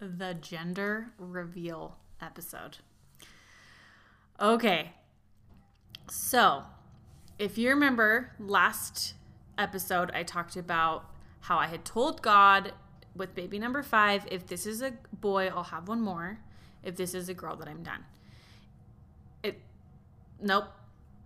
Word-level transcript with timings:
the 0.00 0.34
gender 0.34 1.12
reveal 1.18 1.96
episode. 2.20 2.78
Okay. 4.40 4.92
So, 6.10 6.62
if 7.38 7.58
you 7.58 7.70
remember 7.70 8.32
last 8.38 9.14
episode, 9.56 10.10
I 10.12 10.22
talked 10.22 10.56
about 10.56 11.10
how 11.40 11.58
I 11.58 11.66
had 11.66 11.84
told 11.84 12.22
God 12.22 12.72
with 13.14 13.34
baby 13.34 13.58
number 13.58 13.82
five 13.82 14.26
if 14.30 14.46
this 14.46 14.66
is 14.66 14.80
a 14.80 14.92
boy, 15.12 15.48
I'll 15.48 15.64
have 15.64 15.88
one 15.88 16.00
more. 16.00 16.38
If 16.82 16.96
this 16.96 17.14
is 17.14 17.28
a 17.28 17.34
girl, 17.34 17.56
that 17.56 17.68
I'm 17.68 17.82
done. 17.82 18.04
It, 19.42 19.60
nope. 20.40 20.66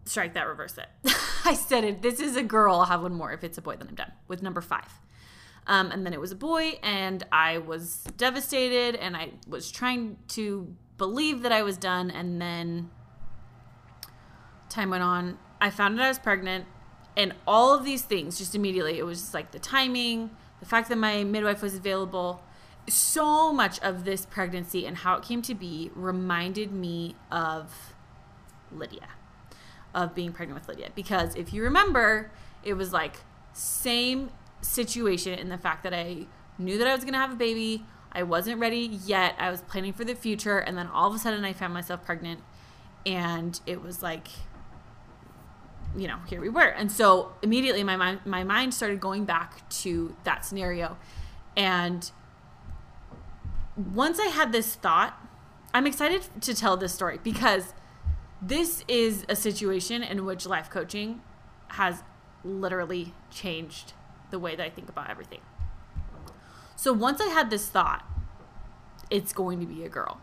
Strike 0.04 0.34
that, 0.34 0.48
reverse 0.48 0.78
it. 0.78 0.88
I 1.44 1.54
said 1.54 1.84
if 1.84 2.00
this 2.00 2.18
is 2.18 2.36
a 2.36 2.42
girl, 2.42 2.76
I'll 2.76 2.86
have 2.86 3.02
one 3.02 3.14
more. 3.14 3.32
If 3.32 3.44
it's 3.44 3.58
a 3.58 3.62
boy, 3.62 3.76
then 3.76 3.88
I'm 3.88 3.94
done 3.94 4.12
with 4.26 4.42
number 4.42 4.60
five. 4.60 5.01
Um, 5.66 5.92
and 5.92 6.04
then 6.04 6.12
it 6.12 6.20
was 6.20 6.32
a 6.32 6.36
boy, 6.36 6.78
and 6.82 7.24
I 7.30 7.58
was 7.58 8.04
devastated, 8.16 8.96
and 8.96 9.16
I 9.16 9.30
was 9.46 9.70
trying 9.70 10.18
to 10.28 10.74
believe 10.98 11.42
that 11.42 11.52
I 11.52 11.62
was 11.62 11.76
done. 11.76 12.10
And 12.10 12.40
then 12.40 12.90
time 14.68 14.90
went 14.90 15.02
on. 15.02 15.38
I 15.60 15.70
found 15.70 16.00
out 16.00 16.04
I 16.04 16.08
was 16.08 16.18
pregnant, 16.18 16.66
and 17.16 17.34
all 17.46 17.74
of 17.74 17.84
these 17.84 18.02
things 18.02 18.38
just 18.38 18.54
immediately. 18.54 18.98
It 18.98 19.04
was 19.04 19.20
just 19.20 19.34
like 19.34 19.52
the 19.52 19.60
timing, 19.60 20.30
the 20.60 20.66
fact 20.66 20.88
that 20.88 20.98
my 20.98 21.22
midwife 21.22 21.62
was 21.62 21.74
available. 21.76 22.42
So 22.88 23.52
much 23.52 23.78
of 23.80 24.04
this 24.04 24.26
pregnancy 24.26 24.86
and 24.86 24.96
how 24.96 25.14
it 25.14 25.22
came 25.22 25.42
to 25.42 25.54
be 25.54 25.92
reminded 25.94 26.72
me 26.72 27.14
of 27.30 27.94
Lydia, 28.72 29.08
of 29.94 30.16
being 30.16 30.32
pregnant 30.32 30.60
with 30.60 30.68
Lydia. 30.68 30.90
Because 30.92 31.36
if 31.36 31.52
you 31.52 31.62
remember, 31.62 32.32
it 32.64 32.74
was 32.74 32.92
like 32.92 33.18
same 33.52 34.30
situation 34.62 35.38
and 35.38 35.50
the 35.50 35.58
fact 35.58 35.82
that 35.82 35.92
I 35.92 36.26
knew 36.58 36.78
that 36.78 36.86
I 36.86 36.94
was 36.94 37.04
going 37.04 37.12
to 37.12 37.18
have 37.18 37.32
a 37.32 37.36
baby. 37.36 37.84
I 38.12 38.22
wasn't 38.22 38.60
ready 38.60 38.98
yet. 39.06 39.34
I 39.38 39.50
was 39.50 39.62
planning 39.62 39.92
for 39.92 40.04
the 40.04 40.14
future. 40.14 40.58
And 40.58 40.76
then 40.76 40.86
all 40.86 41.08
of 41.08 41.14
a 41.14 41.18
sudden, 41.18 41.44
I 41.44 41.52
found 41.52 41.74
myself 41.74 42.04
pregnant. 42.04 42.40
And 43.04 43.58
it 43.66 43.82
was 43.82 44.02
like, 44.02 44.28
you 45.96 46.06
know, 46.06 46.18
here 46.28 46.40
we 46.40 46.48
were. 46.48 46.60
And 46.62 46.90
so 46.90 47.32
immediately 47.42 47.82
my 47.82 47.96
mind, 47.96 48.20
my 48.24 48.44
mind 48.44 48.74
started 48.74 49.00
going 49.00 49.24
back 49.24 49.68
to 49.80 50.14
that 50.24 50.44
scenario. 50.44 50.96
And 51.56 52.10
once 53.76 54.20
I 54.20 54.26
had 54.26 54.52
this 54.52 54.74
thought, 54.74 55.18
I'm 55.74 55.86
excited 55.86 56.22
to 56.42 56.54
tell 56.54 56.76
this 56.76 56.92
story 56.92 57.18
because 57.22 57.72
this 58.40 58.84
is 58.88 59.24
a 59.28 59.36
situation 59.36 60.02
in 60.02 60.24
which 60.24 60.44
life 60.46 60.68
coaching 60.68 61.22
has 61.68 62.02
literally 62.44 63.14
changed 63.30 63.94
the 64.32 64.40
way 64.40 64.56
that 64.56 64.66
I 64.66 64.70
think 64.70 64.88
about 64.88 65.08
everything. 65.08 65.40
So 66.74 66.92
once 66.92 67.20
I 67.20 67.28
had 67.28 67.50
this 67.50 67.68
thought, 67.68 68.04
it's 69.08 69.32
going 69.32 69.60
to 69.60 69.66
be 69.66 69.84
a 69.84 69.88
girl. 69.88 70.20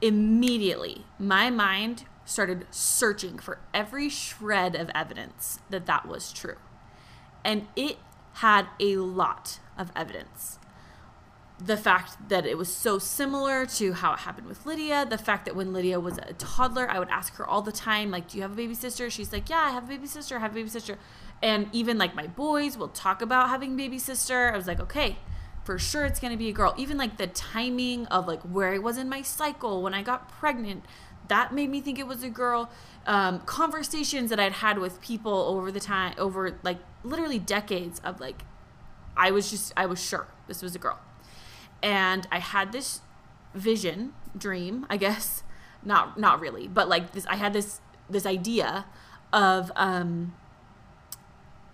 Immediately, 0.00 1.06
my 1.18 1.50
mind 1.50 2.04
started 2.24 2.66
searching 2.70 3.38
for 3.38 3.58
every 3.74 4.08
shred 4.08 4.76
of 4.76 4.90
evidence 4.94 5.58
that 5.70 5.86
that 5.86 6.06
was 6.06 6.32
true. 6.32 6.56
And 7.44 7.66
it 7.74 7.96
had 8.34 8.66
a 8.78 8.96
lot 8.96 9.58
of 9.78 9.90
evidence. 9.96 10.58
The 11.58 11.76
fact 11.76 12.28
that 12.28 12.44
it 12.44 12.58
was 12.58 12.74
so 12.74 12.98
similar 12.98 13.64
to 13.64 13.94
how 13.94 14.12
it 14.12 14.20
happened 14.20 14.46
with 14.46 14.66
Lydia, 14.66 15.06
the 15.08 15.16
fact 15.16 15.46
that 15.46 15.56
when 15.56 15.72
Lydia 15.72 15.98
was 15.98 16.18
a 16.18 16.34
toddler, 16.34 16.88
I 16.90 16.98
would 16.98 17.08
ask 17.08 17.34
her 17.36 17.46
all 17.46 17.62
the 17.62 17.72
time, 17.72 18.10
like, 18.10 18.28
Do 18.28 18.36
you 18.36 18.42
have 18.42 18.52
a 18.52 18.56
baby 18.56 18.74
sister? 18.74 19.08
She's 19.08 19.32
like, 19.32 19.48
Yeah, 19.48 19.60
I 19.60 19.70
have 19.70 19.84
a 19.84 19.88
baby 19.88 20.06
sister, 20.06 20.36
I 20.36 20.40
have 20.40 20.52
a 20.52 20.54
baby 20.54 20.68
sister. 20.68 20.98
And 21.42 21.68
even 21.72 21.98
like 21.98 22.14
my 22.14 22.26
boys 22.26 22.76
will 22.76 22.88
talk 22.88 23.20
about 23.20 23.48
having 23.48 23.76
baby 23.76 23.98
sister. 23.98 24.52
I 24.52 24.56
was 24.56 24.66
like, 24.66 24.80
okay, 24.80 25.18
for 25.64 25.78
sure 25.78 26.04
it's 26.04 26.20
to 26.20 26.36
be 26.36 26.48
a 26.48 26.52
girl. 26.52 26.74
Even 26.78 26.96
like 26.96 27.18
the 27.18 27.26
timing 27.26 28.06
of 28.06 28.26
like 28.26 28.42
where 28.42 28.72
I 28.72 28.78
was 28.78 28.96
in 28.96 29.08
my 29.08 29.22
cycle 29.22 29.82
when 29.82 29.94
I 29.94 30.02
got 30.02 30.28
pregnant, 30.28 30.84
that 31.28 31.52
made 31.52 31.70
me 31.70 31.80
think 31.80 31.98
it 31.98 32.06
was 32.06 32.22
a 32.22 32.30
girl. 32.30 32.70
Um, 33.06 33.40
conversations 33.40 34.30
that 34.30 34.40
I'd 34.40 34.52
had 34.52 34.78
with 34.78 35.00
people 35.00 35.32
over 35.32 35.70
the 35.70 35.80
time, 35.80 36.14
over 36.18 36.58
like 36.62 36.78
literally 37.04 37.38
decades 37.38 38.00
of 38.04 38.20
like, 38.20 38.42
I 39.16 39.30
was 39.30 39.50
just, 39.50 39.72
I 39.76 39.86
was 39.86 40.02
sure 40.02 40.28
this 40.46 40.62
was 40.62 40.74
a 40.74 40.78
girl. 40.78 40.98
And 41.82 42.26
I 42.30 42.38
had 42.38 42.72
this 42.72 43.00
vision, 43.54 44.12
dream, 44.36 44.86
I 44.88 44.96
guess, 44.96 45.42
not, 45.84 46.18
not 46.18 46.40
really, 46.40 46.68
but 46.68 46.88
like 46.88 47.12
this, 47.12 47.26
I 47.26 47.36
had 47.36 47.52
this, 47.52 47.80
this 48.08 48.26
idea 48.26 48.86
of, 49.32 49.70
um, 49.76 50.34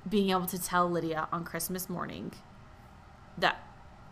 being 0.09 0.31
able 0.31 0.47
to 0.47 0.61
tell 0.61 0.91
Lydia 0.91 1.29
on 1.33 1.45
Christmas 1.45 1.89
morning 1.89 2.33
that 3.39 3.63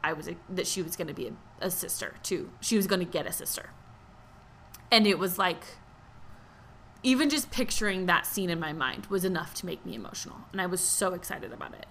I 0.02 0.12
was 0.12 0.28
a, 0.28 0.36
that 0.48 0.66
she 0.66 0.82
was 0.82 0.96
going 0.96 1.08
to 1.08 1.14
be 1.14 1.26
a, 1.26 1.66
a 1.66 1.70
sister 1.70 2.14
too. 2.22 2.50
She 2.60 2.76
was 2.76 2.86
going 2.86 3.00
to 3.00 3.10
get 3.10 3.26
a 3.26 3.32
sister. 3.32 3.70
And 4.90 5.06
it 5.06 5.18
was 5.18 5.38
like 5.38 5.64
even 7.02 7.30
just 7.30 7.50
picturing 7.50 8.06
that 8.06 8.26
scene 8.26 8.50
in 8.50 8.60
my 8.60 8.72
mind 8.72 9.06
was 9.06 9.24
enough 9.24 9.54
to 9.54 9.66
make 9.66 9.84
me 9.86 9.94
emotional. 9.94 10.36
And 10.52 10.60
I 10.60 10.66
was 10.66 10.80
so 10.80 11.14
excited 11.14 11.52
about 11.52 11.74
it. 11.74 11.86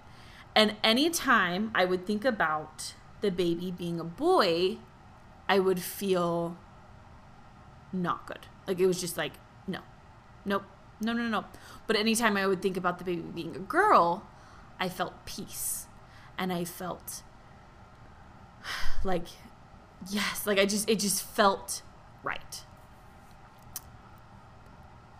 And 0.54 0.76
anytime 0.82 1.70
I 1.74 1.84
would 1.84 2.06
think 2.06 2.24
about 2.24 2.94
the 3.20 3.30
baby 3.30 3.70
being 3.70 4.00
a 4.00 4.04
boy, 4.04 4.78
I 5.48 5.58
would 5.58 5.80
feel 5.80 6.56
not 7.92 8.26
good. 8.26 8.46
Like 8.66 8.78
it 8.80 8.86
was 8.86 9.00
just 9.00 9.16
like, 9.16 9.32
no, 9.66 9.80
nope, 10.44 10.64
no, 11.00 11.12
no, 11.12 11.28
no. 11.28 11.44
But 11.86 11.96
anytime 11.96 12.36
I 12.36 12.46
would 12.46 12.62
think 12.62 12.76
about 12.76 12.98
the 12.98 13.04
baby 13.04 13.22
being 13.22 13.56
a 13.56 13.60
girl, 13.60 14.26
I 14.78 14.88
felt 14.88 15.24
peace. 15.26 15.86
And 16.38 16.52
I 16.52 16.64
felt 16.64 17.22
like, 19.04 19.26
yes, 20.08 20.46
like 20.46 20.58
I 20.58 20.66
just, 20.66 20.88
it 20.88 20.98
just 20.98 21.22
felt 21.22 21.82
right. 22.22 22.64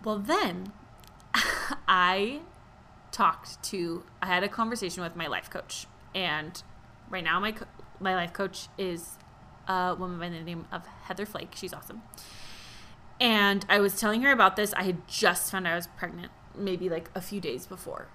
Well, 0.05 0.19
then 0.19 0.73
I 1.89 2.41
talked 3.13 3.63
to, 3.65 4.05
I 4.23 4.27
had 4.27 4.43
a 4.43 4.49
conversation 4.49 5.03
with 5.03 5.17
my 5.17 5.27
life 5.27 5.51
coach. 5.51 5.87
And 6.15 6.63
right 7.11 7.25
now, 7.25 7.39
my, 7.41 7.55
my 8.01 8.15
life 8.15 8.33
coach 8.33 8.69
is 8.79 9.17
a 9.69 9.95
woman 9.99 10.19
by 10.19 10.29
the 10.29 10.41
name 10.41 10.67
of 10.73 10.87
Heather 11.05 11.27
Flake. 11.27 11.55
She's 11.55 11.73
awesome. 11.73 12.03
And 13.21 13.67
I 13.69 13.79
was 13.81 14.01
telling 14.01 14.23
her 14.23 14.33
about 14.33 14.57
this. 14.57 14.73
I 14.75 14.85
had 14.85 15.07
just 15.07 15.51
found 15.53 15.67
out 15.67 15.75
I 15.75 15.77
was 15.77 15.87
pregnant, 15.87 16.33
maybe 16.57 16.89
like 16.89 17.11
a 17.15 17.21
few 17.21 17.41
days 17.41 17.67
before. 17.67 18.09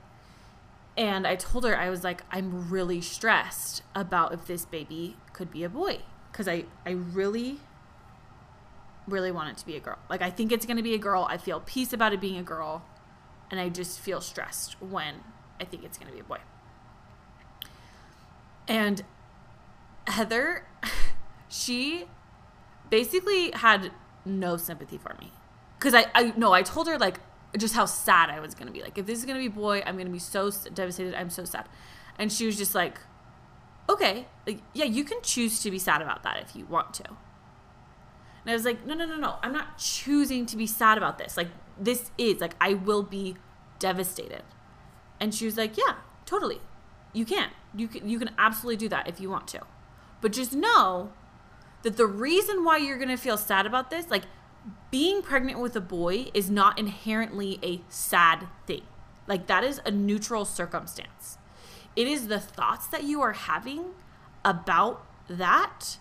And 0.97 1.28
I 1.28 1.35
told 1.35 1.66
her, 1.66 1.78
I 1.78 1.90
was 1.90 2.03
like, 2.03 2.24
I'm 2.31 2.69
really 2.69 3.01
stressed 3.01 3.84
about 3.94 4.34
if 4.34 4.47
this 4.47 4.66
baby 4.66 5.18
could 5.34 5.51
be 5.51 5.63
a 5.63 5.69
boy. 5.69 6.00
Because 6.31 6.47
I, 6.47 6.66
I 6.85 6.91
really, 6.91 7.59
really 9.07 9.31
want 9.31 9.50
it 9.50 9.57
to 9.57 9.66
be 9.66 9.75
a 9.75 9.79
girl. 9.79 10.00
Like, 10.09 10.22
I 10.22 10.29
think 10.29 10.51
it's 10.51 10.66
going 10.66 10.78
to 10.78 10.84
be 10.84 10.95
a 10.95 11.00
girl. 11.00 11.28
I 11.29 11.38
feel 11.38 11.59
peace 11.59 11.94
about 11.94 12.13
it 12.13 12.22
being 12.22 12.38
a 12.38 12.44
girl. 12.44 12.84
And 13.51 13.59
I 13.59 13.69
just 13.69 14.00
feel 14.00 14.22
stressed 14.22 14.81
when 14.81 15.16
I 15.59 15.66
think 15.66 15.84
it's 15.84 15.97
going 15.97 16.07
to 16.07 16.13
be 16.13 16.22
a 16.22 16.24
boy. 16.24 16.40
And 18.68 19.03
Heather, 20.08 20.66
she 21.50 22.06
basically 22.90 23.52
had 23.52 23.92
no 24.26 24.58
sympathy 24.58 24.98
for 24.98 25.16
me. 25.20 25.32
Because 25.78 25.94
I 25.94 26.06
I 26.14 26.34
no 26.38 26.54
I 26.54 26.64
told 26.64 26.88
her 26.88 26.98
like 26.98 27.20
just 27.58 27.76
how 27.76 27.86
sad 27.86 28.30
I 28.30 28.40
was 28.40 28.56
gonna 28.56 28.72
be. 28.72 28.82
Like 28.82 28.98
if 28.98 29.06
this 29.06 29.20
is 29.20 29.26
gonna 29.26 29.40
be 29.40 29.48
boy 29.48 29.84
I'm 29.86 29.98
gonna 29.98 30.10
be 30.10 30.20
so 30.20 30.52
devastated 30.74 31.16
I'm 31.16 31.30
so 31.30 31.46
sad. 31.46 31.68
And 32.18 32.32
she 32.32 32.46
was 32.46 32.58
just 32.58 32.76
like 32.76 33.00
okay 33.90 34.28
like 34.48 34.60
yeah 34.74 34.86
you 34.86 35.04
can 35.04 35.22
choose 35.22 35.62
to 35.62 35.70
be 35.70 35.78
sad 35.78 36.02
about 36.02 36.24
that 36.24 36.42
if 36.42 36.56
you 36.56 36.66
want 36.66 36.94
to. 36.96 37.08
And 37.08 38.52
I 38.52 38.54
was 38.54 38.66
like 38.66 38.86
no 38.86 38.94
no 38.94 39.06
no 39.06 39.18
no 39.18 39.36
I'm 39.44 39.54
not 39.54 39.78
choosing 39.78 40.46
to 40.48 40.58
be 40.58 40.68
sad 40.68 40.98
about 40.98 41.18
this. 41.18 41.38
Like 41.38 41.50
this 41.80 42.12
is 42.18 42.40
like 42.40 42.56
I 42.60 42.74
will 42.74 43.04
be 43.04 43.36
devastated. 43.80 44.44
And 45.20 45.34
she 45.34 45.46
was 45.46 45.58
like 45.58 45.78
yeah 45.78 45.96
totally. 46.26 46.62
You 47.14 47.26
can. 47.26 47.50
You 47.76 47.88
can 47.88 48.08
you 48.10 48.20
can 48.20 48.32
absolutely 48.38 48.78
do 48.78 48.90
that 48.90 49.08
if 49.08 49.20
you 49.20 49.30
want 49.30 49.48
to 49.50 49.62
but 50.25 50.34
just 50.34 50.53
know 50.53 51.12
that 51.83 51.98
the 51.98 52.07
reason 52.07 52.63
why 52.63 52.77
you're 52.77 52.98
going 52.98 53.10
to 53.10 53.16
feel 53.16 53.38
sad 53.38 53.68
about 53.68 53.92
this, 53.92 54.10
like 54.10 54.24
being 54.89 55.22
pregnant 55.22 55.60
with 55.60 55.75
a 55.75 55.80
boy, 55.80 56.31
is 56.33 56.50
not 56.50 56.80
inherently 56.80 57.60
a 57.62 57.81
sad 57.89 58.48
thing. 58.66 58.81
Like 59.27 59.45
that 59.45 59.63
is 59.63 59.80
a 59.86 59.92
neutral 59.92 60.44
circumstance. 60.44 61.38
It 61.95 62.07
is 62.07 62.25
the 62.25 62.39
thoughts 62.39 62.88
that 62.88 63.04
you 63.04 63.22
are 63.22 63.33
having 63.33 63.92
about 64.44 65.06
that 65.30 66.00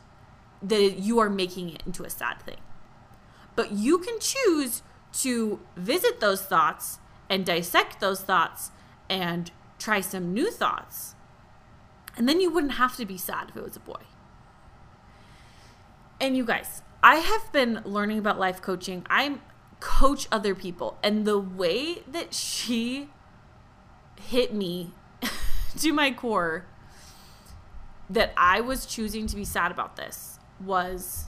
that 0.62 0.98
you 0.98 1.18
are 1.18 1.28
making 1.28 1.68
it 1.68 1.82
into 1.84 2.02
a 2.02 2.08
sad 2.08 2.40
thing. 2.40 2.62
But 3.54 3.72
you 3.72 3.98
can 3.98 4.18
choose 4.20 4.82
to 5.20 5.60
visit 5.76 6.20
those 6.20 6.40
thoughts 6.40 6.98
and 7.28 7.44
dissect 7.44 8.00
those 8.00 8.22
thoughts 8.22 8.70
and 9.10 9.50
try 9.78 10.00
some 10.00 10.32
new 10.32 10.50
thoughts. 10.50 11.14
And 12.16 12.26
then 12.26 12.40
you 12.40 12.50
wouldn't 12.50 12.74
have 12.74 12.96
to 12.96 13.04
be 13.04 13.18
sad 13.18 13.50
if 13.50 13.56
it 13.58 13.62
was 13.62 13.76
a 13.76 13.80
boy. 13.80 14.00
And 16.24 16.38
you 16.38 16.46
guys, 16.46 16.80
I 17.02 17.16
have 17.16 17.52
been 17.52 17.82
learning 17.84 18.16
about 18.16 18.38
life 18.38 18.62
coaching. 18.62 19.04
I 19.10 19.40
coach 19.80 20.26
other 20.32 20.54
people, 20.54 20.96
and 21.02 21.26
the 21.26 21.38
way 21.38 21.96
that 22.10 22.32
she 22.32 23.10
hit 24.18 24.54
me 24.54 24.92
to 25.76 25.92
my 25.92 26.12
core 26.12 26.64
that 28.08 28.32
I 28.38 28.62
was 28.62 28.86
choosing 28.86 29.26
to 29.26 29.36
be 29.36 29.44
sad 29.44 29.70
about 29.70 29.96
this 29.96 30.38
was 30.64 31.26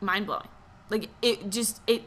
mind 0.00 0.26
blowing. 0.26 0.46
Like 0.90 1.08
it 1.20 1.50
just 1.50 1.80
it 1.88 2.04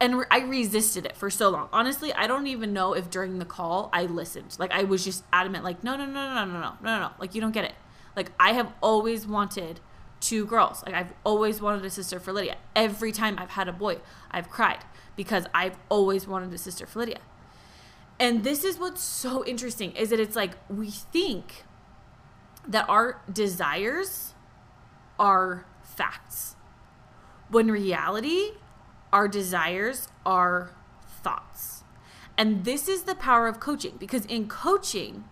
and 0.00 0.24
I 0.30 0.40
resisted 0.40 1.04
it 1.04 1.18
for 1.18 1.28
so 1.28 1.50
long. 1.50 1.68
Honestly, 1.70 2.14
I 2.14 2.26
don't 2.26 2.46
even 2.46 2.72
know 2.72 2.94
if 2.94 3.10
during 3.10 3.40
the 3.40 3.44
call 3.44 3.90
I 3.92 4.06
listened. 4.06 4.56
Like 4.58 4.72
I 4.72 4.84
was 4.84 5.04
just 5.04 5.22
adamant 5.34 5.64
like 5.64 5.84
no 5.84 5.98
no 5.98 6.06
no 6.06 6.12
no 6.12 6.34
no 6.34 6.44
no 6.46 6.60
no 6.60 6.76
no 6.82 6.98
no 6.98 7.10
like 7.20 7.34
you 7.34 7.42
don't 7.42 7.52
get 7.52 7.66
it. 7.66 7.74
Like 8.16 8.32
I 8.38 8.52
have 8.52 8.72
always 8.82 9.26
wanted 9.26 9.80
two 10.20 10.46
girls. 10.46 10.82
Like 10.86 10.94
I've 10.94 11.12
always 11.24 11.60
wanted 11.60 11.84
a 11.84 11.90
sister 11.90 12.18
for 12.18 12.32
Lydia. 12.32 12.56
Every 12.74 13.12
time 13.12 13.36
I've 13.38 13.50
had 13.50 13.68
a 13.68 13.72
boy, 13.72 13.98
I've 14.30 14.48
cried 14.48 14.84
because 15.16 15.46
I've 15.54 15.76
always 15.88 16.26
wanted 16.26 16.52
a 16.52 16.58
sister 16.58 16.86
for 16.86 17.00
Lydia. 17.00 17.20
And 18.18 18.44
this 18.44 18.64
is 18.64 18.78
what's 18.78 19.02
so 19.02 19.44
interesting 19.44 19.92
is 19.92 20.10
that 20.10 20.20
it's 20.20 20.36
like 20.36 20.52
we 20.68 20.90
think 20.90 21.64
that 22.66 22.88
our 22.88 23.20
desires 23.30 24.34
are 25.18 25.66
facts. 25.82 26.56
When 27.50 27.70
reality, 27.70 28.52
our 29.12 29.28
desires 29.28 30.08
are 30.24 30.70
thoughts. 31.22 31.84
And 32.36 32.64
this 32.64 32.88
is 32.88 33.02
the 33.02 33.14
power 33.14 33.46
of 33.46 33.60
coaching 33.60 33.96
because 33.98 34.24
in 34.26 34.48
coaching, 34.48 35.24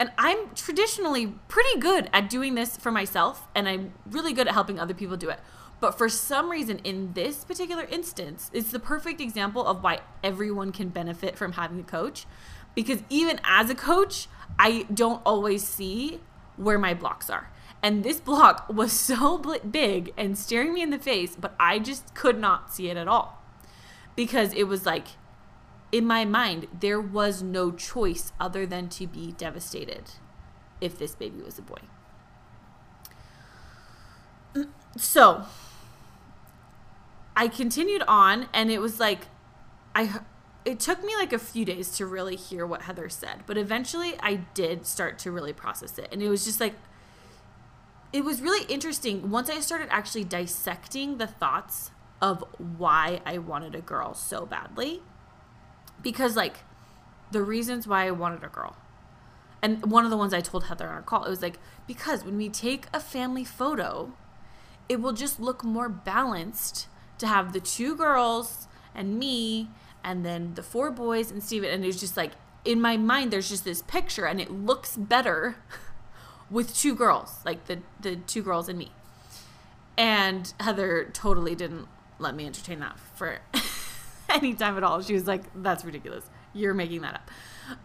and 0.00 0.12
I'm 0.16 0.54
traditionally 0.54 1.34
pretty 1.48 1.80
good 1.80 2.08
at 2.12 2.30
doing 2.30 2.54
this 2.54 2.76
for 2.76 2.92
myself, 2.92 3.48
and 3.54 3.68
I'm 3.68 3.92
really 4.06 4.32
good 4.32 4.46
at 4.46 4.54
helping 4.54 4.78
other 4.78 4.94
people 4.94 5.16
do 5.16 5.28
it. 5.28 5.40
But 5.80 5.96
for 5.96 6.08
some 6.08 6.50
reason, 6.50 6.78
in 6.84 7.12
this 7.12 7.44
particular 7.44 7.84
instance, 7.84 8.50
it's 8.52 8.70
the 8.70 8.78
perfect 8.78 9.20
example 9.20 9.66
of 9.66 9.82
why 9.82 10.00
everyone 10.24 10.72
can 10.72 10.88
benefit 10.88 11.36
from 11.36 11.52
having 11.52 11.80
a 11.80 11.84
coach. 11.84 12.26
Because 12.74 13.02
even 13.08 13.40
as 13.44 13.70
a 13.70 13.74
coach, 13.74 14.28
I 14.58 14.86
don't 14.92 15.22
always 15.24 15.66
see 15.66 16.20
where 16.56 16.78
my 16.78 16.94
blocks 16.94 17.30
are. 17.30 17.50
And 17.82 18.02
this 18.02 18.20
block 18.20 18.68
was 18.72 18.92
so 18.92 19.38
big 19.38 20.12
and 20.16 20.36
staring 20.36 20.74
me 20.74 20.82
in 20.82 20.90
the 20.90 20.98
face, 20.98 21.36
but 21.36 21.54
I 21.60 21.78
just 21.78 22.14
could 22.14 22.38
not 22.38 22.72
see 22.72 22.88
it 22.88 22.96
at 22.96 23.08
all. 23.08 23.42
Because 24.16 24.52
it 24.54 24.64
was 24.64 24.84
like, 24.84 25.06
in 25.90 26.04
my 26.06 26.24
mind, 26.24 26.66
there 26.78 27.00
was 27.00 27.42
no 27.42 27.70
choice 27.70 28.32
other 28.38 28.66
than 28.66 28.88
to 28.90 29.06
be 29.06 29.32
devastated 29.32 30.12
if 30.80 30.98
this 30.98 31.14
baby 31.14 31.40
was 31.42 31.58
a 31.58 31.62
boy. 31.62 31.80
So, 34.96 35.44
I 37.36 37.46
continued 37.46 38.02
on 38.08 38.48
and 38.52 38.68
it 38.68 38.80
was 38.80 38.98
like 38.98 39.26
I 39.94 40.20
it 40.64 40.80
took 40.80 41.04
me 41.04 41.14
like 41.14 41.32
a 41.32 41.38
few 41.38 41.64
days 41.64 41.96
to 41.96 42.04
really 42.04 42.34
hear 42.34 42.66
what 42.66 42.82
Heather 42.82 43.08
said, 43.08 43.44
but 43.46 43.56
eventually 43.56 44.14
I 44.20 44.40
did 44.54 44.86
start 44.86 45.20
to 45.20 45.30
really 45.30 45.52
process 45.52 45.98
it. 45.98 46.08
And 46.10 46.20
it 46.20 46.28
was 46.28 46.44
just 46.44 46.60
like 46.60 46.74
it 48.12 48.24
was 48.24 48.42
really 48.42 48.66
interesting 48.66 49.30
once 49.30 49.48
I 49.48 49.60
started 49.60 49.86
actually 49.90 50.24
dissecting 50.24 51.18
the 51.18 51.28
thoughts 51.28 51.92
of 52.20 52.42
why 52.58 53.20
I 53.24 53.38
wanted 53.38 53.76
a 53.76 53.80
girl 53.80 54.14
so 54.14 54.44
badly. 54.44 55.02
Because 56.02 56.36
like 56.36 56.58
the 57.30 57.42
reasons 57.42 57.86
why 57.86 58.06
I 58.06 58.10
wanted 58.10 58.44
a 58.44 58.48
girl. 58.48 58.76
And 59.60 59.90
one 59.90 60.04
of 60.04 60.10
the 60.10 60.16
ones 60.16 60.32
I 60.32 60.40
told 60.40 60.64
Heather 60.64 60.86
on 60.86 60.94
our 60.94 61.02
call, 61.02 61.24
it 61.24 61.30
was 61.30 61.42
like 61.42 61.58
because 61.86 62.24
when 62.24 62.36
we 62.36 62.48
take 62.48 62.86
a 62.92 63.00
family 63.00 63.44
photo, 63.44 64.12
it 64.88 65.00
will 65.00 65.12
just 65.12 65.40
look 65.40 65.64
more 65.64 65.88
balanced 65.88 66.86
to 67.18 67.26
have 67.26 67.52
the 67.52 67.60
two 67.60 67.96
girls 67.96 68.68
and 68.94 69.18
me 69.18 69.68
and 70.04 70.24
then 70.24 70.54
the 70.54 70.62
four 70.62 70.90
boys 70.90 71.30
and 71.30 71.42
Steven. 71.42 71.70
And 71.70 71.84
it's 71.84 71.98
just 71.98 72.16
like 72.16 72.32
in 72.64 72.80
my 72.80 72.96
mind, 72.96 73.32
there's 73.32 73.48
just 73.48 73.64
this 73.64 73.82
picture 73.82 74.26
and 74.26 74.40
it 74.40 74.50
looks 74.50 74.96
better 74.96 75.56
with 76.50 76.76
two 76.76 76.94
girls, 76.94 77.38
like 77.44 77.66
the, 77.66 77.80
the 78.00 78.16
two 78.16 78.42
girls 78.42 78.68
and 78.68 78.78
me. 78.78 78.92
And 79.96 80.52
Heather 80.60 81.10
totally 81.12 81.54
didn't 81.54 81.88
let 82.18 82.34
me 82.34 82.46
entertain 82.46 82.80
that 82.80 82.98
for 83.14 83.38
any 84.34 84.54
time 84.54 84.76
at 84.76 84.82
all. 84.82 85.00
She 85.02 85.14
was 85.14 85.26
like, 85.26 85.42
that's 85.62 85.84
ridiculous. 85.84 86.28
You're 86.52 86.74
making 86.74 87.02
that 87.02 87.14
up. 87.14 87.30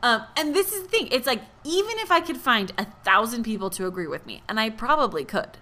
Um, 0.02 0.24
and 0.38 0.56
this 0.56 0.72
is 0.72 0.84
the 0.84 0.88
thing. 0.88 1.08
It's 1.12 1.28
like, 1.28 1.42
even 1.64 1.98
if 2.00 2.12
I 2.12 2.22
could 2.22 2.38
find 2.38 2.72
a 2.78 2.86
thousand 3.04 3.44
people 3.44 3.70
to 3.72 3.86
agree 3.86 4.08
with 4.08 4.26
me, 4.26 4.42
and 4.48 4.60
I 4.60 4.70
probably 4.70 5.26
could, 5.26 5.58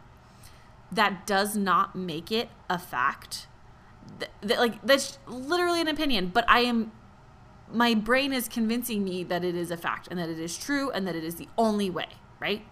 that 0.92 1.26
does 1.26 1.56
not 1.56 1.96
make 1.96 2.32
it 2.32 2.50
a 2.70 2.78
fact 2.78 3.48
th- 4.20 4.60
like 4.60 4.82
that's 4.86 5.18
literally 5.28 5.82
an 5.82 5.88
opinion, 5.88 6.32
but 6.34 6.46
I 6.48 6.62
am 6.62 6.92
my 7.72 7.94
brain 7.94 8.34
is 8.34 8.48
convincing 8.50 9.04
me 9.04 9.24
that 9.24 9.46
it 9.46 9.56
is 9.56 9.72
a 9.72 9.78
fact 9.78 10.08
and 10.12 10.20
that 10.20 10.30
it 10.30 10.40
is 10.40 10.58
true 10.58 10.92
and 10.92 11.08
that 11.08 11.16
it 11.16 11.24
is 11.24 11.36
the 11.36 11.48
only 11.58 11.90
way, 11.90 12.08
right? 12.40 12.66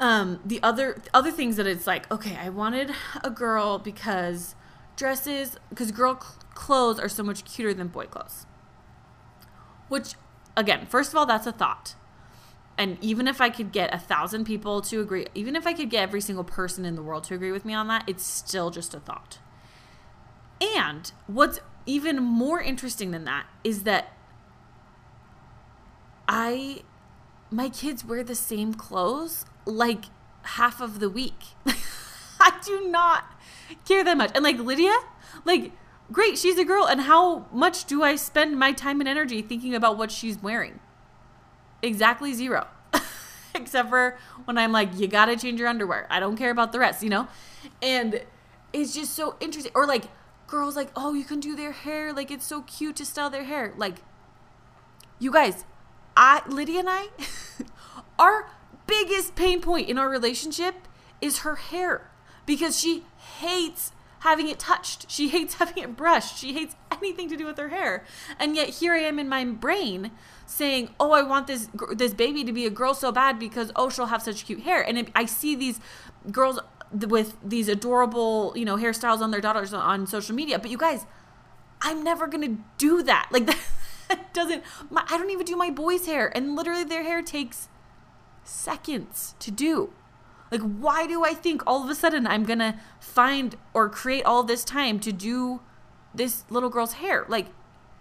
Um, 0.00 0.40
the 0.44 0.62
other 0.62 1.02
other 1.12 1.30
things 1.32 1.56
that 1.56 1.66
it's 1.66 1.86
like, 1.86 2.10
okay, 2.12 2.36
I 2.36 2.48
wanted 2.50 2.92
a 3.22 3.30
girl 3.30 3.78
because 3.78 4.54
dresses 4.98 5.56
because 5.70 5.90
girl 5.92 6.20
cl- 6.20 6.36
clothes 6.54 6.98
are 6.98 7.08
so 7.08 7.22
much 7.22 7.44
cuter 7.44 7.72
than 7.72 7.88
boy 7.88 8.04
clothes. 8.04 8.44
Which 9.88 10.14
again, 10.56 10.84
first 10.86 11.12
of 11.12 11.16
all, 11.16 11.24
that's 11.24 11.46
a 11.46 11.52
thought. 11.52 11.94
And 12.76 12.98
even 13.00 13.26
if 13.26 13.40
I 13.40 13.48
could 13.48 13.72
get 13.72 13.92
a 13.94 13.98
thousand 13.98 14.44
people 14.44 14.82
to 14.82 15.00
agree, 15.00 15.26
even 15.34 15.56
if 15.56 15.66
I 15.66 15.72
could 15.72 15.90
get 15.90 16.02
every 16.02 16.20
single 16.20 16.44
person 16.44 16.84
in 16.84 16.94
the 16.94 17.02
world 17.02 17.24
to 17.24 17.34
agree 17.34 17.50
with 17.50 17.64
me 17.64 17.74
on 17.74 17.88
that, 17.88 18.04
it's 18.06 18.24
still 18.24 18.70
just 18.70 18.94
a 18.94 19.00
thought. 19.00 19.38
And 20.60 21.10
what's 21.26 21.60
even 21.86 22.22
more 22.22 22.60
interesting 22.60 23.10
than 23.10 23.24
that 23.24 23.46
is 23.64 23.84
that 23.84 24.12
I 26.28 26.82
my 27.50 27.70
kids 27.70 28.04
wear 28.04 28.22
the 28.22 28.34
same 28.34 28.74
clothes 28.74 29.46
like 29.64 30.04
half 30.42 30.80
of 30.80 31.00
the 31.00 31.08
week. 31.08 31.44
I 32.48 32.60
do 32.64 32.88
not 32.88 33.24
care 33.84 34.04
that 34.04 34.16
much. 34.16 34.30
And 34.34 34.42
like 34.42 34.58
Lydia, 34.58 34.96
like 35.44 35.72
great, 36.10 36.38
she's 36.38 36.58
a 36.58 36.64
girl 36.64 36.86
and 36.86 37.02
how 37.02 37.46
much 37.52 37.84
do 37.84 38.02
I 38.02 38.16
spend 38.16 38.58
my 38.58 38.72
time 38.72 39.00
and 39.00 39.08
energy 39.08 39.42
thinking 39.42 39.74
about 39.74 39.98
what 39.98 40.10
she's 40.10 40.42
wearing? 40.42 40.80
Exactly 41.82 42.32
zero. 42.32 42.66
Except 43.54 43.88
for 43.88 44.18
when 44.44 44.58
I'm 44.58 44.72
like 44.72 44.98
you 44.98 45.08
got 45.08 45.26
to 45.26 45.36
change 45.36 45.60
your 45.60 45.68
underwear. 45.68 46.06
I 46.10 46.20
don't 46.20 46.36
care 46.36 46.50
about 46.50 46.72
the 46.72 46.78
rest, 46.78 47.02
you 47.02 47.10
know? 47.10 47.28
And 47.82 48.22
it's 48.72 48.94
just 48.94 49.14
so 49.14 49.36
interesting 49.40 49.72
or 49.74 49.86
like 49.86 50.04
girls 50.48 50.74
like, 50.74 50.90
oh, 50.96 51.14
you 51.14 51.24
can 51.24 51.38
do 51.38 51.54
their 51.54 51.72
hair. 51.72 52.12
Like, 52.12 52.30
it's 52.32 52.44
so 52.44 52.62
cute 52.62 52.96
to 52.96 53.04
style 53.04 53.30
their 53.30 53.44
hair. 53.44 53.72
Like, 53.76 53.96
you 55.20 55.30
guys, 55.30 55.64
I, 56.16 56.42
Lydia 56.48 56.80
and 56.80 56.88
I, 56.90 57.08
our 58.18 58.50
biggest 58.86 59.36
pain 59.36 59.60
point 59.60 59.88
in 59.88 59.98
our 59.98 60.08
relationship 60.08 60.88
is 61.20 61.40
her 61.40 61.56
hair 61.56 62.10
because 62.48 62.80
she 62.80 63.04
hates 63.36 63.92
having 64.20 64.48
it 64.48 64.58
touched. 64.58 65.08
She 65.10 65.28
hates 65.28 65.54
having 65.60 65.82
it 65.82 65.96
brushed. 65.96 66.38
She 66.38 66.54
hates 66.54 66.74
anything 66.90 67.28
to 67.28 67.36
do 67.36 67.44
with 67.44 67.58
her 67.58 67.68
hair. 67.68 68.04
And 68.40 68.56
yet 68.56 68.70
here 68.70 68.94
I 68.94 69.00
am 69.00 69.18
in 69.18 69.28
my 69.28 69.44
brain 69.44 70.10
saying, 70.46 70.94
"Oh, 70.98 71.12
I 71.12 71.22
want 71.22 71.46
this 71.46 71.68
this 71.94 72.14
baby 72.14 72.42
to 72.42 72.52
be 72.52 72.66
a 72.66 72.70
girl 72.70 72.94
so 72.94 73.12
bad 73.12 73.38
because 73.38 73.70
oh, 73.76 73.90
she'll 73.90 74.06
have 74.06 74.22
such 74.22 74.46
cute 74.46 74.62
hair." 74.62 74.80
And 74.80 74.98
it, 74.98 75.10
I 75.14 75.26
see 75.26 75.54
these 75.54 75.78
girls 76.32 76.58
with 76.90 77.36
these 77.44 77.68
adorable, 77.68 78.54
you 78.56 78.64
know, 78.64 78.76
hairstyles 78.76 79.20
on 79.20 79.30
their 79.30 79.42
daughters 79.42 79.74
on 79.74 80.06
social 80.06 80.34
media. 80.34 80.58
But 80.58 80.70
you 80.70 80.78
guys, 80.78 81.04
I'm 81.82 82.02
never 82.02 82.26
gonna 82.26 82.56
do 82.78 83.02
that. 83.02 83.28
Like 83.30 83.44
that 84.08 84.32
doesn't. 84.32 84.64
My, 84.90 85.04
I 85.06 85.18
don't 85.18 85.30
even 85.30 85.44
do 85.44 85.54
my 85.54 85.70
boys' 85.70 86.06
hair, 86.06 86.32
and 86.34 86.56
literally 86.56 86.84
their 86.84 87.02
hair 87.02 87.20
takes 87.20 87.68
seconds 88.42 89.34
to 89.40 89.50
do. 89.50 89.92
Like, 90.50 90.62
why 90.62 91.06
do 91.06 91.24
I 91.24 91.34
think 91.34 91.62
all 91.66 91.84
of 91.84 91.90
a 91.90 91.94
sudden 91.94 92.26
I'm 92.26 92.44
gonna 92.44 92.80
find 93.00 93.56
or 93.74 93.88
create 93.88 94.24
all 94.24 94.42
this 94.42 94.64
time 94.64 95.00
to 95.00 95.12
do 95.12 95.60
this 96.14 96.44
little 96.50 96.70
girl's 96.70 96.94
hair? 96.94 97.26
Like, 97.28 97.46